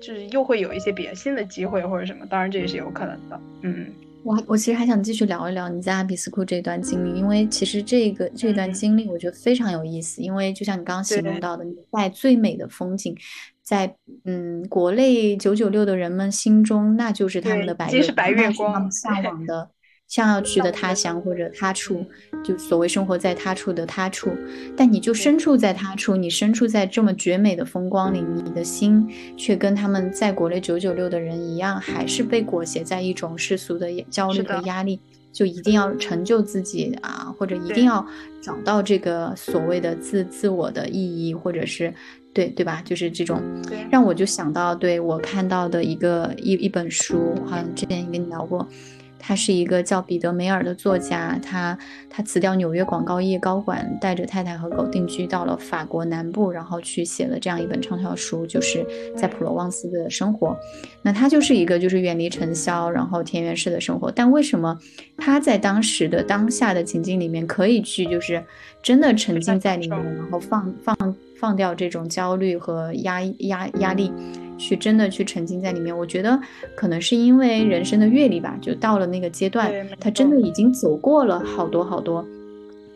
[0.00, 3.40] 就是又会有一些别新的机会或者什么，当然这也是有可能的。
[3.62, 3.92] 嗯，
[4.22, 13.16] 我我其实还想继续聊一聊你在阿比斯库这段经历，因为其实这个这段经历我觉得非常有意思，因为就像你刚刚形容到的，你在最美的风景。
[13.64, 13.96] 在
[14.26, 19.70] 嗯，国内九九六的人们心中，那就是他们的白月光， 向往的、
[20.06, 22.04] 想要去的他乡或者他处，
[22.44, 24.30] 就所谓生活在他处的他处。
[24.76, 35.00] 但你就身处在他处，你身处在这么绝美的风光里，你的心却跟他们在国内九九六的人一样，还是被裹挟在一种世俗的焦虑和压力，
[35.32, 38.06] 就一定要成就自己啊，或者一定要
[38.42, 41.94] 找到这个所谓的自自我的意义，或者是。
[42.34, 42.82] 对对吧？
[42.84, 43.40] 就是这种，
[43.90, 48.68] 让我就想到，对我看到的一个一一本书，好像之前也跟你聊过。
[49.26, 51.78] 他是一个叫彼得梅尔的作家，他
[52.10, 60.54] 他辞掉纽约广告业高管，带着太太和狗定居到了法国南部，然后去写了这样一本畅销书，就是在普罗旺斯的生活。
[61.00, 64.10] 那他就是一个就是远离尘嚣，然后田园式的生活。
[64.10, 64.78] 但为什么
[65.16, 68.44] 他在当时的当下的情境里面可以去就是
[68.82, 74.12] 真的沉浸在里面，然后放放放掉这种焦虑和压压压力？
[74.58, 76.38] 去真的去沉浸在里面，我觉得
[76.74, 82.24] 可能是因为人生的阅历吧，就到了那个阶段，他真的已经走过了好多好多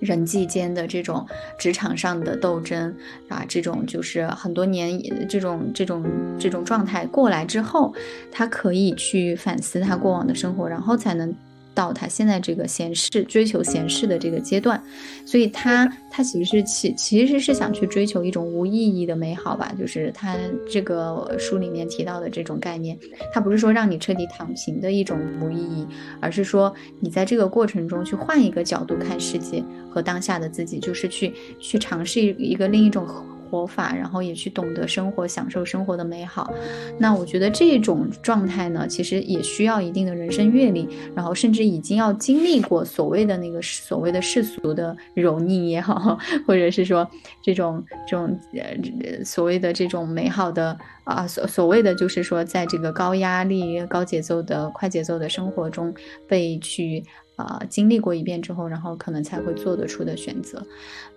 [0.01, 1.27] 人际间的这种
[1.59, 2.95] 职场上的斗争
[3.29, 6.05] 啊，这种就是很多年这种这种
[6.39, 7.93] 这种状态过来之后，
[8.31, 11.35] 他可以去反思他过往的生活，然后才能。
[11.79, 14.83] 到他现在这个闲适追求闲适的这个阶段，
[15.25, 20.37] 所以他他其实是其其实是想去追求一种无意义的美好吧，就是他
[20.69, 22.99] 这个书里面提到的这种概念，
[23.33, 25.87] 他不是说让你彻底躺平的一种无意义，
[26.21, 33.07] 而是说你在这个过程中去换一个角度看世界和当下的自己，就是去去尝试一个另一种。
[33.49, 36.53] 活法，然后也去懂得生活，享受生活的美好。
[36.99, 47.09] 那我觉得这种状态呢，其实也需要一定的人生阅历，然后甚至已经要经历过所谓的那个所谓的世俗的蹂躏也好，或者是说
[47.43, 55.95] 这种这种呃所谓的这种美好的啊所所谓的就是说在这个高压力、高节奏的快节奏的生活中
[56.27, 57.03] 被去。
[57.39, 60.61] 啊，经历过一遍之后，然后可能才会做得出的选择。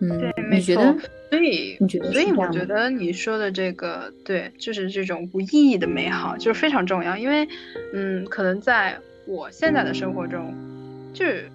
[0.02, 0.96] 嗯，你觉得？
[1.32, 2.12] 所以你觉得？
[2.12, 7.16] 所以我觉得你说的这个，对，就是这种无意义的美好，就是非常重要。
[7.16, 7.48] 因为，
[7.94, 10.54] 嗯，可能在我现在的生活中，
[11.14, 11.50] 就是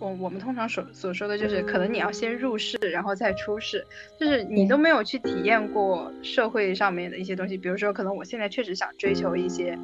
[0.00, 3.86] 我我们通常所所说的就是，可能你要先入世，然后再出世，
[4.18, 7.56] 就是你都没有去体验过社会上面的一些东西。
[7.56, 9.78] 比如说，可能我现在确实想追求一些，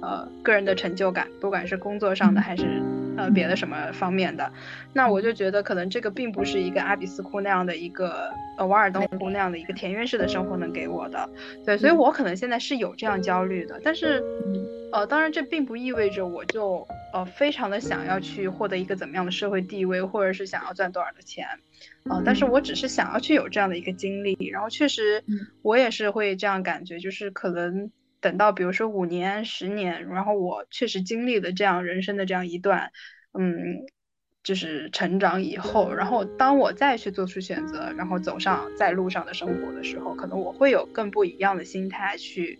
[0.00, 2.80] 呃，个人的成就感，不管是工作上的还是。
[3.16, 4.50] 呃，别的什么方面的，
[4.92, 11.28] 那我就觉得可能这个并不是一个阿比斯库那样的一个呃瓦尔登湖那样的一个田园式的生活能给我的，
[11.64, 14.22] 对，所以我可能现在是有这样焦虑的，但是，
[14.92, 21.46] 呃，当然这并不意味着我就呃非常的想要去获得一个怎么样的社会地位，或者是想要赚多少的钱，
[22.10, 25.22] 呃，但是我只是想要去有这样的一个经历，然后确实
[25.62, 27.90] 我也是会这样感觉，就是可能。
[28.22, 32.90] 等到比如说五年、十年，然后我确实经历了这样人生的这样一段，
[33.32, 33.84] 嗯，
[34.42, 42.58] 就是成长以后，然后当我再去做出选择，然后走上在路上的生活的时候，可能我会有更不一样的心态去。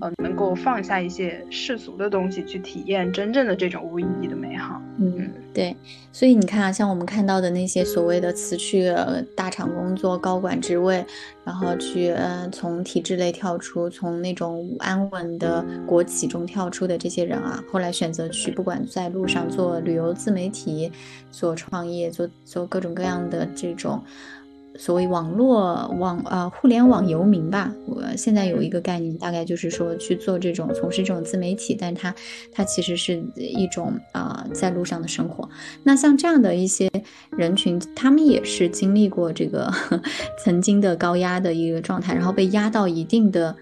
[0.00, 4.80] 呃，能够放下一些世俗的东西，去体验真正的这种无意义的美好。
[4.98, 5.76] 嗯，对。
[6.12, 8.92] 所以你看啊，像我们看到的那些所谓的辞去
[9.34, 11.04] 大厂工作、高管职位，
[11.44, 20.92] 然后去呃从体制内跳出，从那种安稳的国企中跳出的这些人啊，后来选择去不管在路上做旅游自媒体、
[21.30, 24.02] 做创业、做做各种各样的这种。
[24.84, 27.72] 所谓网络网啊，互联网游民吧。
[27.86, 32.12] 我现在有一个概念，大概就是说去做这种从事这种自媒体，但它
[32.50, 35.48] 它其实是一种啊在路上的生活。
[35.84, 36.90] 那像这样的一些
[37.30, 39.72] 人群，他们也是经历过这个
[40.42, 43.54] 曾经的高压的一个状态，然后被压到一定的。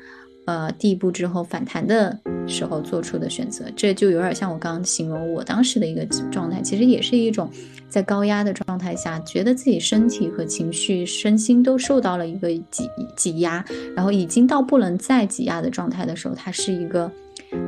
[0.51, 7.49] 呃，地步之后反弹的时候做出的选择，这就有点像我刚刚形容我当时的一个状态，其实也是一种
[7.89, 17.09] 在高压的状态下，觉得自己身体和情绪、身心都受到了一个挤挤压，然后已经到不能再挤压的状态的时候，它是一个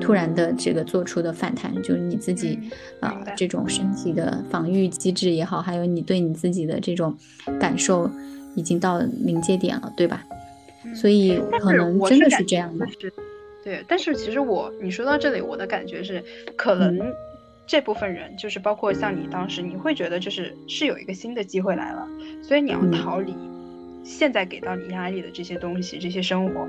[0.01, 2.59] 突然的这个做出的反弹，就是你自己
[2.99, 7.16] 啊这种身体的防御机制也好，还有你对你自己的这种
[7.61, 8.11] 感受，
[8.57, 10.25] 已经到临界点了，对吧？
[10.95, 12.87] 所以可能真的是这样的，
[13.62, 13.85] 对。
[13.87, 16.23] 但是其实我你说到这里，我的感觉是，
[16.57, 17.12] 可能
[17.66, 22.09] 这部分人就是包括像你当时，你会觉得就是是有一个新的机会来了，
[22.42, 23.35] 所以你要逃离
[24.05, 26.68] 现在给到你压力的这些东西、这些生活。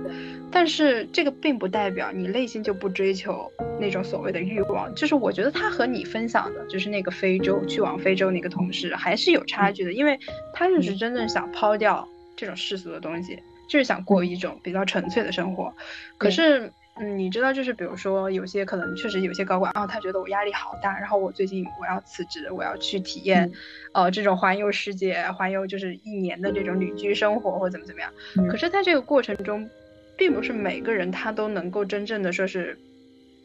[0.51, 4.93] 但是这个并不代表你内心就不追求那种所谓的欲望。
[4.93, 10.19] 就是我觉得他和你分享的，就是那个非洲去往非洲那个同事还是有差距的，因为
[10.53, 13.39] 他就是真正想抛掉这种世俗的东西。
[13.67, 15.73] 就是想过一种比较纯粹的生活，
[16.17, 23.51] 可是，嗯，你知道，就是比如说，有些可能确实有些高管啊，他觉得我压力好大，然后我最近我要辞职，我要去体验，
[23.93, 28.11] 呃，这种环游世界、环游就是一年的这种旅居生活或怎么怎么样。
[28.49, 29.69] 可是，在这个过程中，
[30.17, 32.77] 并不是每个人他都能够真正的说是，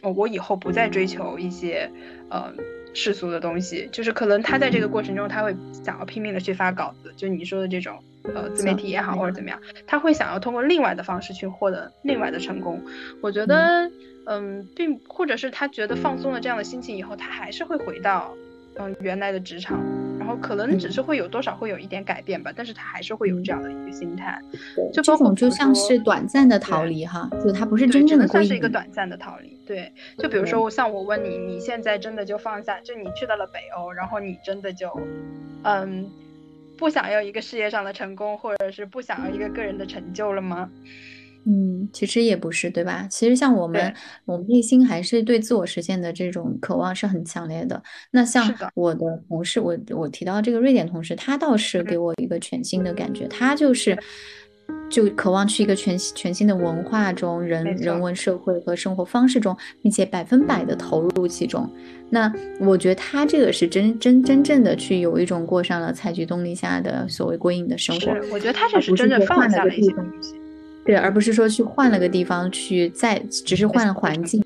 [0.03, 1.91] 哦，我以后不再追求一些，
[2.31, 2.53] 呃。
[2.95, 5.55] 世俗的东西，就是可能他在这个过程中，他会
[5.85, 8.03] 想要拼命的去发稿子，就你说的这种，
[8.35, 12.83] 呃，自媒体也好或者怎么样，他会想要通过另外的方式去获得另外的成功。
[13.21, 13.91] 我觉得，
[14.27, 18.35] 嗯，并或者是他觉得放松了这样的心情以后，他还是会回到，
[18.77, 19.79] 嗯，原来的职场。
[20.19, 24.39] 然后可能只是会有多少会有一点改变吧，但是他还是会有这样的一个心态，
[24.93, 29.59] 就这种就像是短暂的逃离哈，就他不是真正的算是一个短暂的逃离。
[29.67, 34.91] 对，就比如说像我问你，你现在真的就放下，就你去到了北欧，然后你真的就，
[35.63, 36.11] 嗯，
[36.79, 40.71] 不想要一个事业上的成功，或者是不想要一个个人的成就了吗？
[41.45, 43.07] 嗯，其实也不是，对吧？
[43.11, 43.95] 其实像我们，
[44.27, 47.83] 我们内心还是对自我实现的这种渴望是很强烈的。
[48.11, 53.97] 那像我的同事，我我提到这个瑞典同事，他倒是给我一个全新的感觉，他就是
[54.91, 61.71] 就渴望去一个全全新的文化中、人人文社会和生活方式中，并且百分百的投入其中。
[62.11, 68.13] 那我觉得他这个是真真真正的去有一种过上了采菊东篱下的所谓归隐的生活。
[68.33, 70.35] 我觉得他这是真正放下了一些东西。
[70.87, 74.43] 对，而不是说去换了个地方去再，只是换了环境，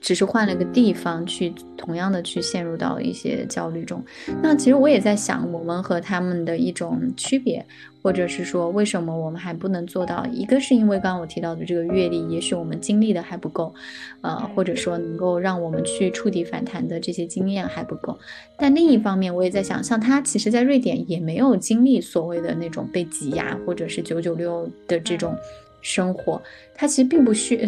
[0.00, 4.02] 只是换了个地方去，同样的去陷入到一些焦虑中。
[4.42, 7.64] 那其实我也在想，我们和他们的一种区别。
[8.02, 10.24] 或者是说，为什么我们还不能做到？
[10.32, 13.74] 一个是因为刚刚我提到的这个阅历，也许我们经历的还不够，
[14.22, 18.18] 呃，或者说能够让我们去触底反弹的这些经验还不够。
[18.56, 25.36] 但另一方面，我也在想，像他其实，在瑞典也没有经历所谓的那种被挤压，或者是九九六的这种
[25.80, 26.40] 生活。
[26.74, 27.66] 他其实并不需，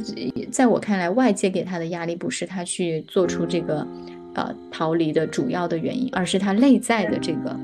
[0.50, 3.86] 在我看来，外界给他的压力不是他去做出这个，
[4.34, 7.58] 呃，逃离的主要的原因，而是他内在的这个。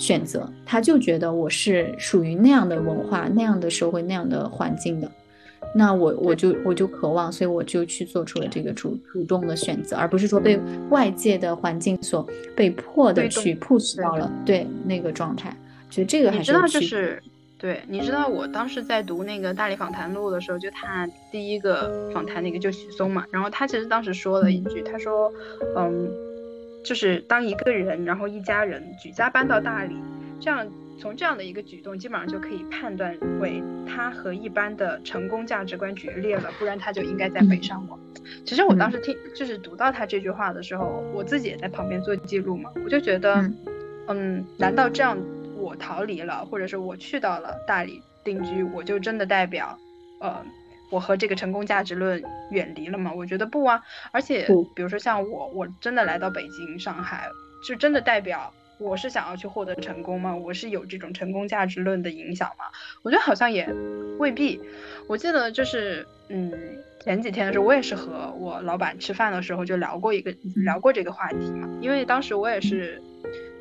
[0.00, 5.10] 选择，他就觉得我是属于那样的文化、那样的社会、那样的环境的，
[5.74, 10.56] 那我我就我就渴望，所以我就去做出了这个主主动的选择，而不是说被
[10.90, 12.24] 外界的环境所
[12.54, 15.52] 被迫的去 push 到了对那个状态。
[15.90, 17.20] 觉得这个还是知道就是
[17.58, 25.32] 对，你知道我当时在读那个《大理访谈录》的时候，就他第一个访谈那个就许嵩嘛，然后他其实当时说了一句，他说，
[25.76, 26.08] 嗯，
[26.84, 29.96] 就是当一个人，然后一家人举家搬到大理，
[30.40, 30.66] 这样。
[31.00, 37.96] 从这样的一个举动，基本上就可以判断为他和一般的成功价值观决裂了，不然他就应该在北上广。
[38.44, 43.48] 其实我当时听，就是读到他这句话的时候，我自己也在旁边做记录嘛，我就觉得，
[44.08, 45.16] 嗯，难道这样
[45.58, 49.78] 我逃离了，或者是我去到了大理定居，我就真的代表，
[50.20, 50.44] 呃，
[50.90, 53.12] 我和这个成功价值论远离了吗？
[53.14, 53.82] 我觉得不啊，
[54.12, 57.28] 而且比如说像我，我真的来到北京、上海，
[57.66, 58.52] 就真的代表。
[58.80, 60.36] 我是想要去获得成功吗？
[60.36, 62.64] 我是有这种成功价值论的影响吗？
[63.02, 63.68] 我觉得好像也
[64.20, 64.60] 未必。
[65.08, 66.52] 我记得就是，嗯，
[67.00, 71.68] 前几天的时候，我也是和我老板吃饭的时候就聊过一个聊过这个话题嘛。
[71.80, 73.02] 因为当时我也是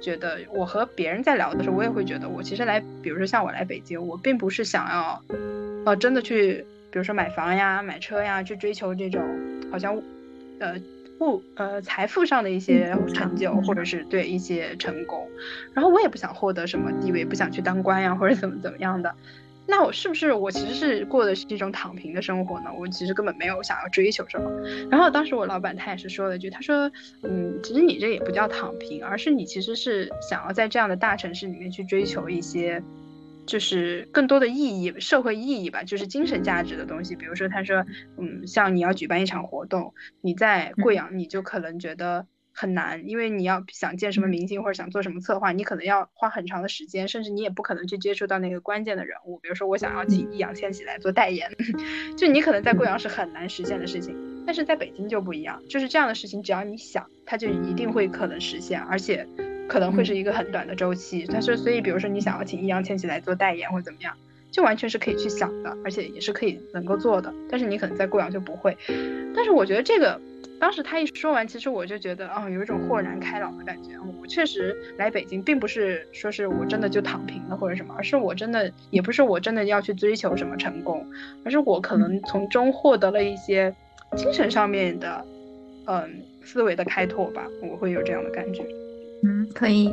[0.01, 5.23] 觉得，我和别人在聊的时候，我也会觉得，我其实来，比如说像我来北京，我并不是想要，
[5.85, 9.21] 呃，真的去，比如说买房呀、买车呀，去追求这种
[9.71, 10.01] 好像，
[10.59, 10.75] 呃。
[11.19, 15.27] 物，呃，财富上的一些成就，或者是对一些成功，
[15.73, 19.15] 然后我也不想获得什么地位，不想去当官呀，或者怎么怎么样的，
[19.67, 22.69] 那我是不是我其实是过的是一种躺平的生活呢？
[22.77, 24.49] 我其实根本没有想要追求什么。
[24.89, 26.91] 然后当时我老板他也是说了一句，他说，
[27.23, 32.81] 嗯，其实你这也不叫躺平，而是你其实是想要在这样的大城市里面去追求一些。
[33.45, 37.15] 就是更多的意义，社会意义吧，就是精神价值的东西。
[37.15, 37.85] 比如说，他说，
[38.17, 42.27] 嗯，像你要举办一场活动，你在贵阳，你就可能觉得
[42.59, 49.37] 很难，因为你要想见什么明星或者想做什么策划，你可能要花很长的时间，甚至你也不可能去接触到那个关键的人物。
[49.37, 51.55] 比如说，我想要请易烊千玺来做代言，
[52.17, 59.27] 就你可能在贵阳是很难实现的事情，但是在北京就不一样，就是这样的事情，只要你想，它就一定会可能实现，而且。
[59.69, 64.15] 可能会是一个很短的周期，但是所以比如说你想要请易烊千玺来做代言或者怎么样，
[64.49, 67.33] 就完全是可以去想的，而且也是可以能够做的。
[67.49, 68.77] 但是你可能在贵阳就不会。
[69.35, 70.21] 但是我觉得这个
[70.59, 73.91] 当时他一说完，其实我就觉得啊，有一种豁然开朗的感觉。
[74.19, 81.05] 我确实来北京，并不是说是我真的就躺平了或者什么，而是我真的也不是我真的要去追求什么成功，
[81.45, 83.73] 而是我可能从中获得了一些
[84.15, 85.23] 精神上面的
[85.85, 88.65] 嗯思维的开拓吧，我会有这样的感觉。
[89.23, 89.91] 嗯，可以，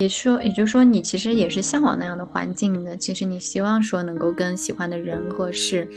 [0.00, 2.96] 也说，也就是说，你其实也是向往那样的环境的。
[2.96, 5.88] 其实你希望说能够跟喜欢的人和事，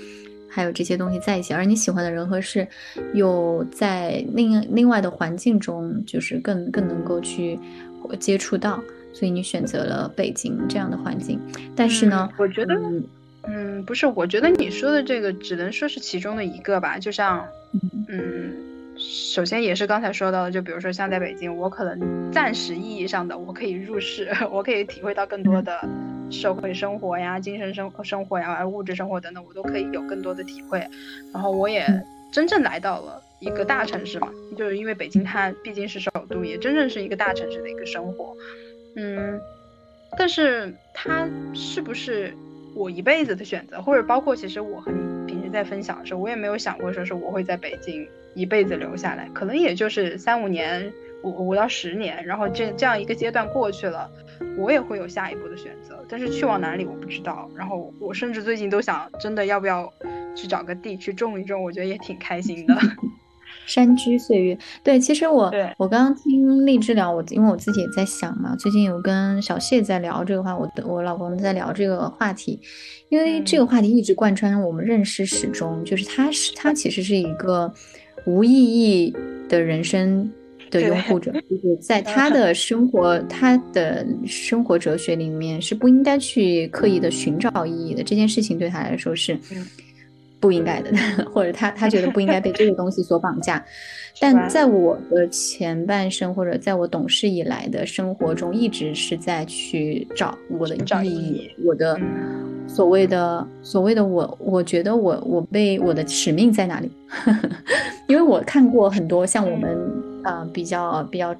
[0.58, 2.68] 还有这些东西在一起，而你喜欢的人和事，
[3.14, 7.60] 又在另另外的环境中，就是更更能够去
[8.20, 8.84] 接触到，
[9.14, 11.40] 所以你选择了北京这样的环境。
[11.76, 12.74] 但是呢，我觉得，
[13.44, 17.46] 嗯，不是，我觉得你说的这个只能说是其中的一个吧，就像，
[18.08, 18.52] 嗯。
[19.10, 25.80] 首先也是刚才说到的，就比如说像在北京，我可能暂时意义上的我可以入世， 我可以体会到更多的
[26.30, 30.86] 社会生活呀、精神生生活呀、物质生活等等，我都可以有更多的体会。
[31.34, 31.86] 然后我也
[32.34, 38.36] 真正来到了一个大城市嘛，就是因为北京它毕竟是首都，也真正是一个大城市的一个生活。
[38.98, 39.40] 嗯，
[40.18, 42.34] 但是它是不是
[42.76, 48.06] 我一辈子的选择，或者包括其实我和你平时在分享的时候，我也没有想过说是我会在北京。
[48.38, 54.08] 一辈子留下来，可能也就是三五年，五五到十年，然后这这样一个阶段过去了，
[54.56, 57.50] 我也会有下一步的选择，但是去往哪里我不知道。
[57.56, 59.92] 然后我甚至最近都想，真的要不要
[60.36, 62.76] 去找个地去种一种，我觉得也挺开心的。
[63.66, 72.62] 山居岁月，对，其实我我刚刚听荔枝聊，我因为我自己也在想嘛，最近有跟小谢在聊这个话，我的我老公在聊这个话题，
[73.10, 77.74] 因为这个话题一直贯穿我们认识始终，就是他是他其实是一个。
[78.28, 79.16] 无意义
[79.48, 80.30] 的人生
[80.70, 88.04] 的拥护者，就是在他的生活、他的生活哲学里面是不应该去刻意的寻找意义的。
[88.04, 89.40] 这件事情对他来说是
[90.40, 90.92] 不应该的，
[91.34, 93.64] 或者他他觉得不应该被这个东西所绑架。
[94.20, 102.00] 但在我的前半生，或者在我懂事以来的生活中，一直是在去找我的意义，我的。
[102.70, 106.92] 所谓的所谓的我，我觉得我我被我的使命在哪里？
[108.10, 109.80] 因为我看过很多像我们
[110.22, 111.34] 啊比较比较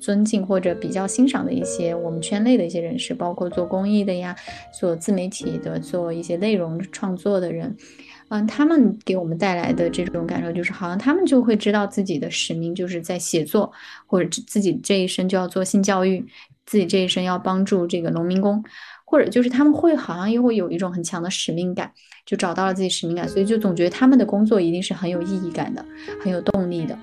[0.00, 4.34] 尊敬或者比较欣赏的一些我们圈内的一些人士，包括做公益的呀，
[4.76, 7.72] 做自媒体的，做一些内容创作的人，
[8.32, 13.70] 嗯，他们给我们带来的这种感受就是，好像他们就会知道自己的使命就是在写作，
[14.06, 16.24] 或者自己这一生就要做性教育，
[16.64, 18.64] 自己这一生要帮助这个农民工。
[19.04, 21.92] 或者就是他们会好像又会有一种很强的使命感，
[22.24, 25.84] 就找到了自己使命感，所以就总觉得他们的工作一定是很有意义感的，
[26.24, 26.98] 很有动力的。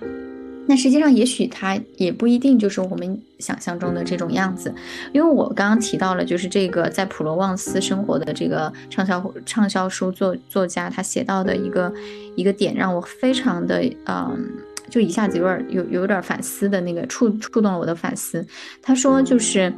[0.70, 4.72] 那实际上，也许他也不一定就是我们想象中的这种样子，
[5.12, 11.92] 因为我刚刚提到了，就是这个在普罗旺斯生活的这个畅销畅销书作作家，他写到的一个
[12.36, 14.48] 一个点，让我非常的嗯，
[14.92, 18.46] 就一下子有点有有点反思的那个触触动了我的反思。
[18.80, 19.74] 他说，就是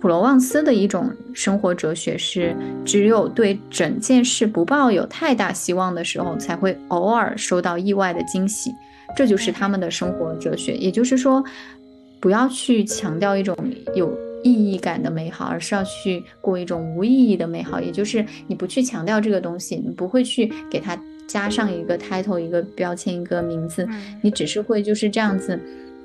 [0.00, 2.54] 普罗旺斯的一种生活哲学是，
[2.84, 8.70] 只有对整件事不抱有太大希望的时候，才会偶尔收到意外的惊喜。
[9.16, 11.42] 这就是他们的生活哲学，也就是说，
[12.20, 13.56] 不要去强调一种
[13.94, 17.80] 有意义感的美好，而是要去过一种无意义的美好。
[17.80, 23.88] 也就是你不去强调这个东西，你不会去给它加上一个 title、一个标签、一个名字，
[24.20, 25.58] 你只是会就是这样子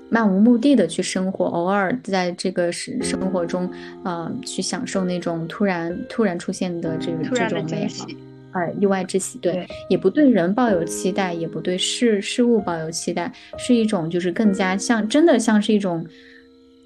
[0.10, 3.70] 漫无目的的去生活，偶尔在这个生生活中，
[4.04, 8.06] 呃，去享受那种突然突然出现的这个这种美好。
[8.58, 16.04] 呃，意外之喜，对，也不对人抱有期待，也不对事事物抱有期待，是一种就是更加像真的像是一种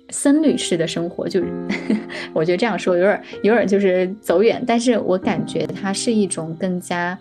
[0.09, 1.47] 僧侣式的生活，就是
[2.33, 7.17] 我觉得这样说有点有点就是走远，但是我感觉它是一种更加，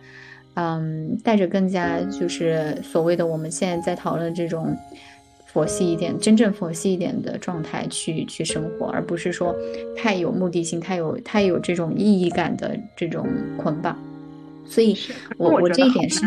[0.54, 4.76] 嗯，带着更加就是所谓的我们现在在讨论这种
[5.46, 9.54] 佛系一点、真正佛系一点的状态去去生活，而不是说
[9.96, 13.26] 太有目的性、太有太有这种意义感的这种
[13.56, 13.96] 捆绑。
[14.70, 14.96] 所以，
[15.36, 16.24] 我我这一点是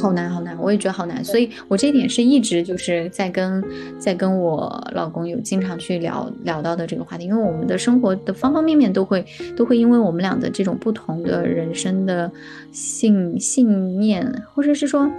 [0.00, 1.24] 好难好难，我也觉得好难。
[1.24, 3.62] 所以我这一点是一直就是在跟
[3.98, 9.26] 在跟我老公有经常去聊聊到的这个话题，因为我们的生活的方方面面都会
[9.56, 12.30] 都会因为我们俩的这种不同的人生的
[12.70, 15.10] 信信念，或者是说。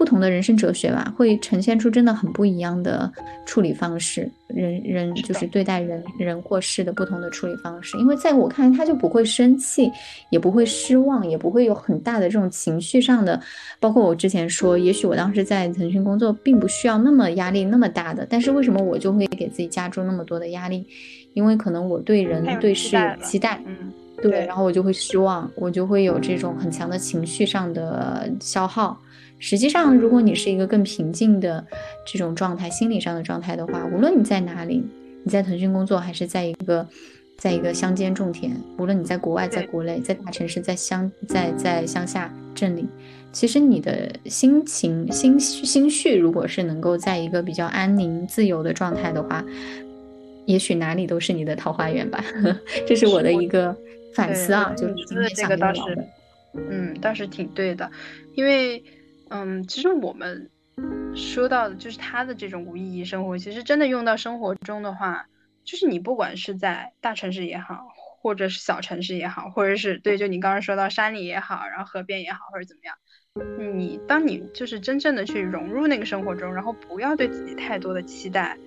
[0.00, 3.12] 不同的人生哲学吧，会呈现出真的很不一样的
[3.44, 4.26] 处理方式。
[4.46, 7.98] 人人就是对待人人或事的不同的处理方式。
[7.98, 9.92] 因为在我看来，他就不会生气，
[10.30, 13.38] 也不会失望，也不会有很大的这种情绪上的。
[13.78, 20.86] 包括我之前说，也许我当时在腾讯工作，并不需要那么压力那么大的，但是为什么我就会给自己加注那么多的压力？
[21.34, 23.92] 因为可能我对人对事有期待，嗯，
[24.22, 28.98] 对，然后我就会失望，我就会有这种很强的情绪上的消耗。
[29.40, 31.66] 实际上，如果你是一个更平静的
[32.06, 34.84] 这种状态，心理上的状态的话，无论你在哪里，
[35.24, 36.86] 你在腾讯工作，还是在一个，
[37.38, 42.86] 在一个乡间种田，无论你在国外，在国内，在大城市，在乡，在在乡下镇里，
[43.32, 49.42] 其实你的心情、心心绪，如果是能够在一个比较安宁、自由的状态的话，
[50.44, 52.22] 也许哪里都是你的桃花源吧。
[52.86, 53.74] 这是我的一个
[54.14, 55.80] 反思啊，就是今天这个倒是，
[56.54, 57.90] 嗯，倒是挺对的，
[58.34, 58.84] 因为。
[59.30, 60.50] 嗯，其实我们
[61.14, 65.26] 说到的就是他的这种无意义生活，其实真的用到生活中的话，
[65.64, 67.86] 就是你不管是在大城市也好，
[68.20, 78.58] 或者是小城市也好，或者是对，就你刚刚说到山里也好，然后河边也好，或者怎么样，你当你就是真正的去融入那个生活中，然后不要对自己太多的期待，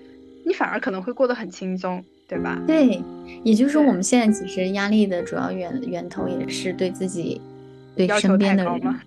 [0.46, 2.58] 你反而可能会过得很轻松，对吧？
[2.66, 3.02] 对，
[3.42, 7.38] 也就是说，我们现在其实压力的主要源源头也是对自己、
[7.94, 9.00] 对身边的人。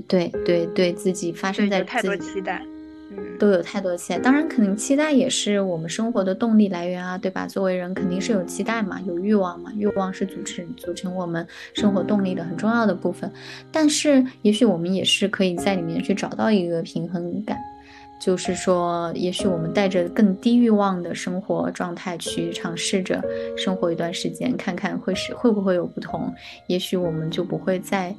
[0.00, 2.62] 对对对，自己发生在太多期待，
[3.10, 4.18] 嗯，都有太多期待。
[4.18, 7.46] 当然，肯定期待也是我们生活的动力来源啊，对吧？
[7.46, 13.30] 作为人，肯定是有期待嘛，有欲望嘛，欲望是组成组成我们生活动力的很重要的部分。
[13.70, 17.58] 但是，也许我们也是可以在里面去找到一个平衡感，
[18.18, 23.22] 就是说，也许我们带着更低欲望的生活状态去尝试着
[23.58, 26.32] 生活一段时间，看看会是会不会有不同。
[26.66, 28.14] 也许我们就不会再。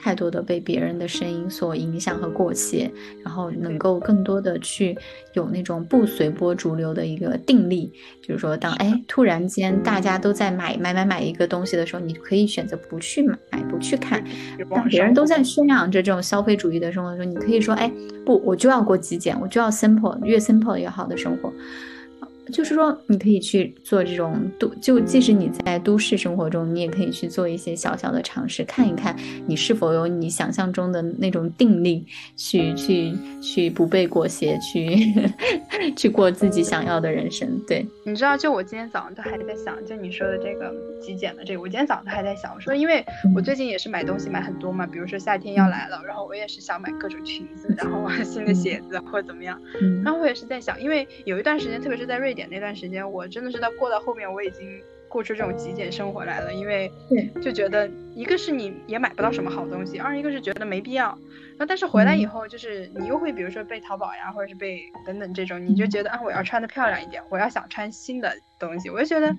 [0.00, 2.90] 太多的被别人的声音所影响和裹挟，
[3.22, 4.96] 然后能够更多的去
[5.34, 7.92] 有那种不随波逐流的一个定力，
[8.22, 13.36] 就是说，当哎突然间大家都在买买买买一个东西的时候，你可以选择不去买，
[13.70, 14.18] 不去看；
[14.70, 15.44] 当别人都在。
[15.50, 17.90] 宣扬着这种消费主义的生活的时候，你可以说，哎
[18.24, 21.52] 不，我就要过极简，我就要 simple，越 simple 越好的生活。
[22.50, 32.04] 就是说，你可以去做这种都，就即使你在都市生活中，你也可以去做一些小小的尝试，看一看你是否有你想象中的那种定力，
[32.36, 34.96] 去去去不被裹挟，去
[35.96, 37.48] 去过自己想要的人生。
[37.66, 49.60] 对，你知道，就我今天早上都还在想，就你说的这个极简的这个，我今天早上都还在想，我说，因为我最近也是买东西买很多嘛，比如说夏天要来了，然后我也是想买各种裙子，然后新的鞋子或者怎么样，
[50.04, 52.39] 然后我也是在想，因为有一段时间，特别是在瑞典。
[52.48, 56.90] 那段时间，我真的是到过到后面，我已经过出这种极简生活来了，因为
[57.42, 61.06] 就觉得一个是你也买不到什么好东西，二一个是觉得没必要。
[61.06, 69.36] 然后但是回来以后，就是你又会比如说被淘宝呀，或者是被等等这种，你就觉得啊，我要穿的漂亮一点，我要想穿新的东西，我就觉得。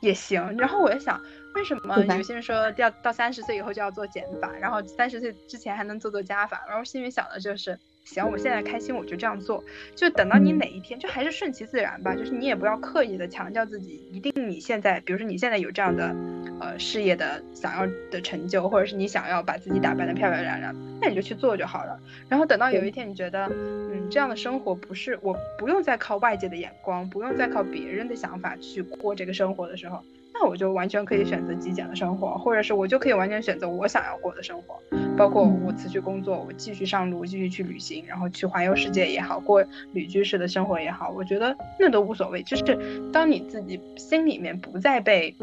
[0.00, 0.54] 也行。
[0.58, 1.18] 然后我就想，
[1.54, 6.62] 为什么有些人说要到三十岁以后就要做减法，然后三十岁之前还能做做加法？
[6.68, 7.76] 然后心里想的就是。
[8.06, 9.62] 行，我现在开心，我就这样做。
[9.94, 12.14] 就等到你哪一天，就还是顺其自然吧。
[12.14, 16.14] 就是你也不要刻意的强调自己，一定你现在，比如说你现在有这样的，
[16.60, 22.00] 呃，事业的想要的成就，或者是你想要把自己打扮的漂漂亮亮，那你就去做就好了。
[22.28, 30.02] 然后等到有一天你觉得，嗯，这样的生活不是我不用再靠外界的眼光，不用再靠别人的想法去过这个生活的时候。
[30.38, 34.78] 那我就完全可以选择极简的生活，或者是我就可以完全选择我想要过的生活，
[35.16, 39.64] 包括我辞去工作，我继续上路，继续去旅行，然后去环游世界也好，过
[39.94, 42.42] 旅居式的生活也好，我觉得那都无所谓。
[42.42, 42.78] 就是
[43.12, 45.34] 当你自己心里面不再被，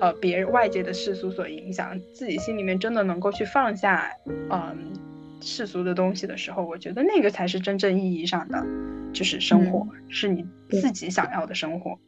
[0.00, 4.12] 呃，别人外界的世俗所影响，自己心里面真的能够去放下，
[4.50, 4.92] 嗯，
[5.40, 8.64] 世俗的东西的时候，我觉得那个才是真正意义上的，
[9.12, 11.98] 就是生活，是你自己想要的生活。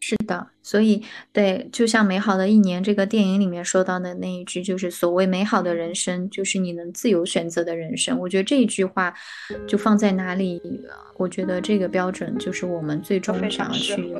[0.00, 8.16] 是的，所以对，就像《美好的一年》这个电影里面说到的那一句，就是所谓美好的人生，就是你能自由选择的人生。
[8.18, 9.12] 我觉得这一句话
[9.66, 10.62] 就放在哪里，
[11.16, 14.14] 我觉得这个标准就是我们最终想要去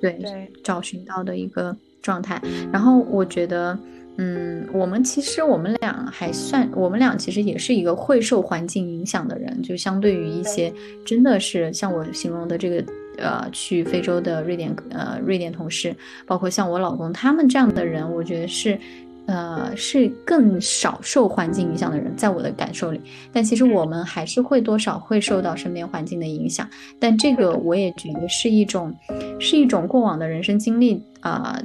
[0.00, 0.16] 对
[0.62, 2.40] 找寻到的一个状态。
[2.72, 3.76] 然后我觉得，
[4.18, 10.72] 嗯，我们其实我们俩还算，我们俩其实也是一个会受环境影响的人，就相对于一些
[11.04, 12.84] 真的是像我形容的这个。
[13.18, 15.94] 呃，去非洲的瑞典，呃，瑞典同事，
[16.26, 18.78] 包括像我老公他们这样的人，我觉得是，
[19.26, 23.00] 呃，是更少受环境影响的人，在我的感受里。
[23.32, 26.68] 但其实我们还是会多少会受到身边环境的影响，
[27.00, 28.94] 但这个我也觉得是一种，
[29.38, 31.60] 是一种过往的人生经历啊。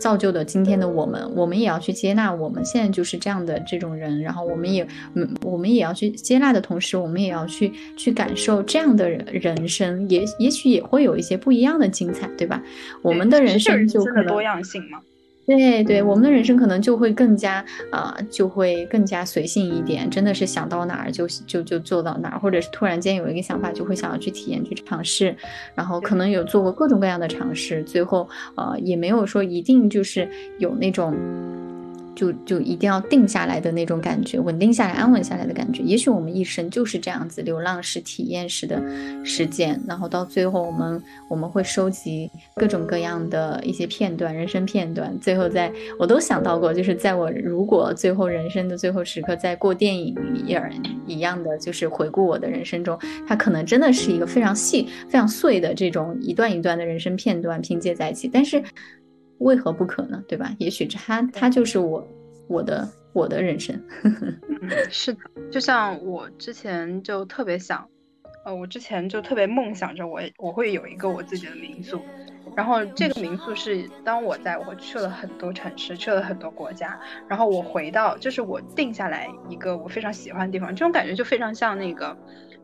[0.00, 4.84] 造就的今天的我们，我们也要去接纳我们现在就是这样的这种人，然后我们也，
[5.14, 12.60] 嗯，我们也要去接纳的同时，我们也要去去感受这样的人人生，也也许也会有一些不一样的精彩，对吧？
[13.02, 14.98] 我们的人生就可能多样性嘛。
[15.50, 25.34] 对对，我们的人生可能就会更加啊，就会更加随性一点，真的是想到哪儿就就就做到哪儿，或者是突然间有一个想法，就会想要去体验去尝试，
[25.74, 31.12] 然后可能有做过各种各样的尝试，最后呃也没有说一定就是有那种。
[32.20, 35.82] 就就一定要定下来的那种感觉，稳定下来、安稳下来的感觉。
[35.82, 38.78] 也许我们一生就是这样子，流浪式、体验式的
[39.24, 45.18] 实践，然后到最后，我们我们会收集各种各样的一些片段、人生片段。
[45.18, 50.70] 最后，在我都想到过，就是在我如果最后人生的最后时刻，在过电影一样
[51.06, 58.62] 一样的，就是回顾我的人生中，它可能真的是一个非常细、非常碎的这种一段一段的人生片段拼接在一起，但是。
[59.40, 60.22] 为何不可呢？
[60.26, 60.54] 对吧？
[60.58, 62.06] 也许他他就是我
[62.48, 63.78] 我的我的人生。
[64.90, 65.20] 是的，
[65.50, 67.86] 就像我之前就特别想，
[68.44, 72.00] 呃，我之前就特别梦想着我我会有一个我自己的民宿，
[72.54, 82.16] 然后这个民宿是当我在我去了很多城市，去了很多国家，然后我回到就是我定下来一个我非常喜欢的地方，这种感觉就非常像那个。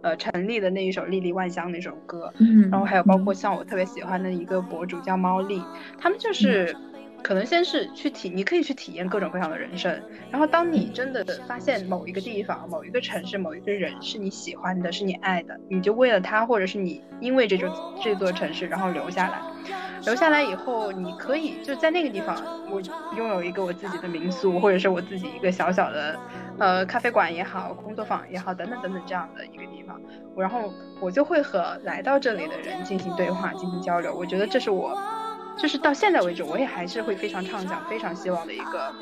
[0.07, 5.61] 呃，陈粒的那一首《莉莉万香》那首歌，嗯，然后还有包括像我特别喜欢的一个博主叫猫粒，
[5.98, 6.76] 他们就是，
[7.24, 10.00] 可能先是去体，你可以去体验各种各样的人生，
[10.30, 19.42] 然后当你真的发现某一个地方、某一个城市、某一个人是你喜欢的、是你爱的，你就为了他，或者是你因为这座这座城市然后留下来。
[20.07, 22.36] 留下来以后，你可以就在那个地方，
[22.70, 22.80] 我
[23.16, 26.18] 拥有一个我自己的民宿，或者是我自己一个小小的，
[26.59, 30.00] 呃，咖啡馆也好，工作坊也好，等等等等这样的一个地方。
[30.36, 34.14] 然后我就会和来到这里的人进行对话，进行交流。
[34.14, 34.96] 我觉得这是我，
[35.59, 38.94] 就是到现在为止，我也还是会非常畅想、非常希望的一个。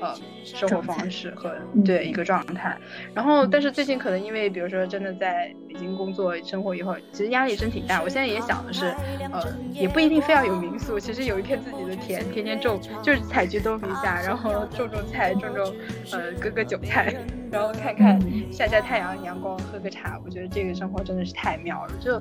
[0.00, 0.14] 呃，
[0.44, 2.76] 生活方式和对一个状态，
[3.14, 8.02] 然后但是最近可能因为比如说真的在北京工作生活以后，其实压力真挺大。
[8.02, 8.86] 我现在也想的是，
[9.32, 9.42] 呃，
[9.72, 15.74] 也不一定非要有民宿，其实有一片自己的田，天天种，就是采菊东篱下，然后种种菜，种种
[16.12, 17.14] 呃割割韭菜，
[17.50, 18.20] 然后看看
[18.52, 21.92] 晒晒太阳阳光，喝个茶，我觉得这个生活真的是太妙了。
[22.00, 22.20] 就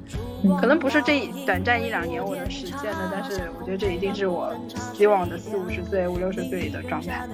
[0.58, 4.54] 可能不是这短暂一两年我能实现的，但是我觉得这一定是我
[4.94, 7.28] 希望的四五十岁、五六十岁的状态。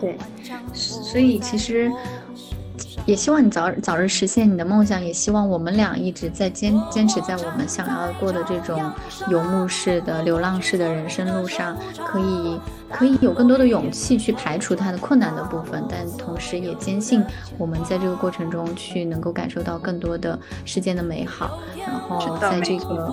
[0.00, 0.16] 对，
[0.72, 1.90] 所以其实
[3.04, 8.80] 也希望你早早日实现你的梦想，也希望我们俩一直在坚坚持在我们想要过的这种
[9.28, 11.76] 游牧式的、流浪式的人生路上，
[12.06, 12.60] 可以
[12.92, 17.24] 可以有更多的勇气去排除它的困难的部分，但同时也坚信
[17.56, 23.12] 我们在这个过程中去能够感受到更多的世间的美好，然后在这个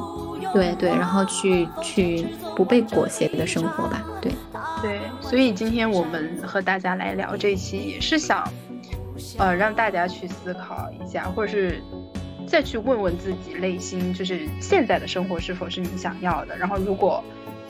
[0.56, 2.26] 对对，然后去去
[2.56, 4.32] 不被裹挟的生活吧，对。
[4.82, 8.48] 对，所以今天我们和大家来聊这期，也是想，
[9.38, 11.82] 呃，让大家去思考一下，或者是
[12.48, 16.58] 再去问问自己内心，就是现在的生活是否是你想要的。
[16.58, 17.22] 然后，如果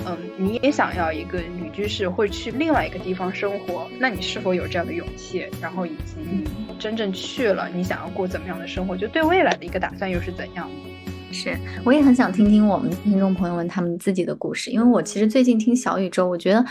[0.05, 5.47] 嗯，你也想要一个女居士会去另外一个地方生活，那你是否有这样的勇气？
[5.59, 6.43] 然后以及你
[6.77, 8.95] 真正去了，你想要过怎么样的生活？
[8.95, 10.94] 就对未来的一个打算又是怎样的？
[11.35, 16.63] 是，我也很想听听我们听众朋友们他们自己的故事，因为我其实最近听小宇宙，我觉得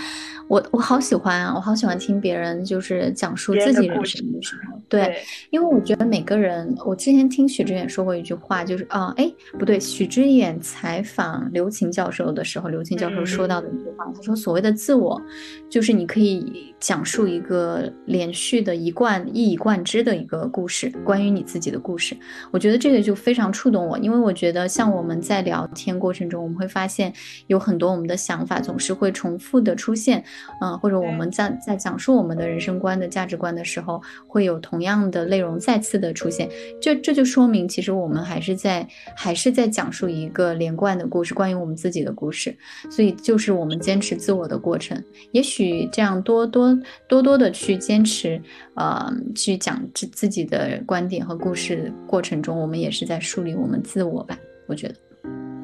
[0.49, 5.19] 我我好喜欢啊，我好喜欢听别人就是讲述自己人生的时候，对，
[5.51, 15.21] 因为我觉得每个人，我之前听许知远说过一句话，就是啊，哎，不对，许知远采访刘擎教授的时候，刘擎教授说到的一句话，他说所谓的自我，
[15.69, 22.17] 就是你可以讲述一个连续的一贯一以贯之的一个故事，关于你自己的故事，
[22.51, 24.54] 我觉得这个就非常触动我，因为我觉得。
[24.55, 27.13] 的像我们在聊天过程中，我们会发现
[27.49, 30.25] 有很多我们的想法总是会重复的出现，
[30.63, 36.49] 嗯，或者我们在在讲述我们的人生观的价值观的时候，会有同样的内容再次的出现，
[36.81, 42.57] 这这就说明其实我们还是在还是在讲述一个连贯的故事，关于我们自己的故事，
[42.89, 45.03] 所以就是我们坚持自我的过程。
[45.33, 46.79] 也许这样多多
[47.09, 48.41] 多多的去坚持，
[48.75, 54.39] 呃，去讲自自己的观点和故事过程中，我们也是在树立我们自我吧。
[54.67, 54.95] 我觉得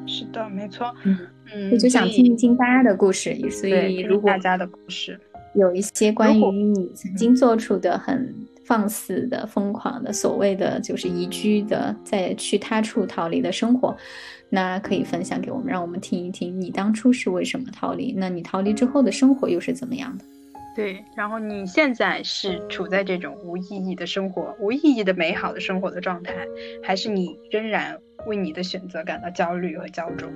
[0.07, 0.93] 是的，没错。
[1.03, 1.17] 嗯
[1.53, 5.19] 嗯，我就想听一听大家的故事，所以如果大家的故事
[5.55, 8.33] 有一些关于你曾经做出的很
[8.63, 13.95] 放肆的、疯狂的、所谓的就是移居的，在去他处逃离的生活，
[14.49, 20.23] 那可以分享给我们，让我们听一听你当初是为什么逃离，那你逃离之后的生活又是怎么样的？
[20.75, 26.33] 对，然后你现在是处在这种无意义的生活、无意义的美好的生活的状态，
[26.83, 27.99] 还是你仍然？
[28.27, 30.29] 为你的选择感到焦虑和焦灼，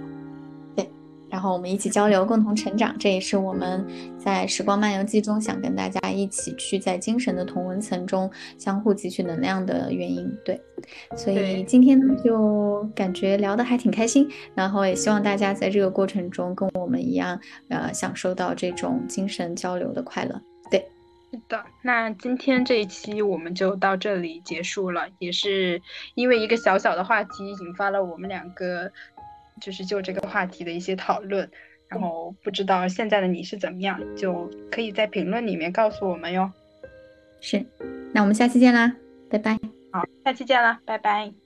[1.35, 3.85] 然后我们一起交流，共同成长，这也是我们
[4.17, 10.33] 在《时光漫游记》中想跟大家一起去在精神的同文层中相互汲取能量的原因。
[10.45, 10.57] 对，
[11.13, 20.41] 所以今天呢，就感觉聊得还挺开心，然后也希望大家在这个过程中跟我们一样，呃，享受到这种精神交流的快乐。
[20.71, 20.87] 对。
[21.31, 25.81] 是的，那今天这一期我们就到这里结束了，也是
[26.13, 28.89] 因为一个小小的话题引发了我们两个，
[29.61, 31.49] 就是就这个话题的一些讨论。
[31.87, 36.51] 然后不知道现在的你是怎么样，就可以在评论里面告诉我们哟。
[37.39, 37.63] 是，
[38.11, 38.95] 那我们下期见啦，
[39.29, 39.59] 拜拜。
[39.91, 41.44] 好，下期见啦，拜拜。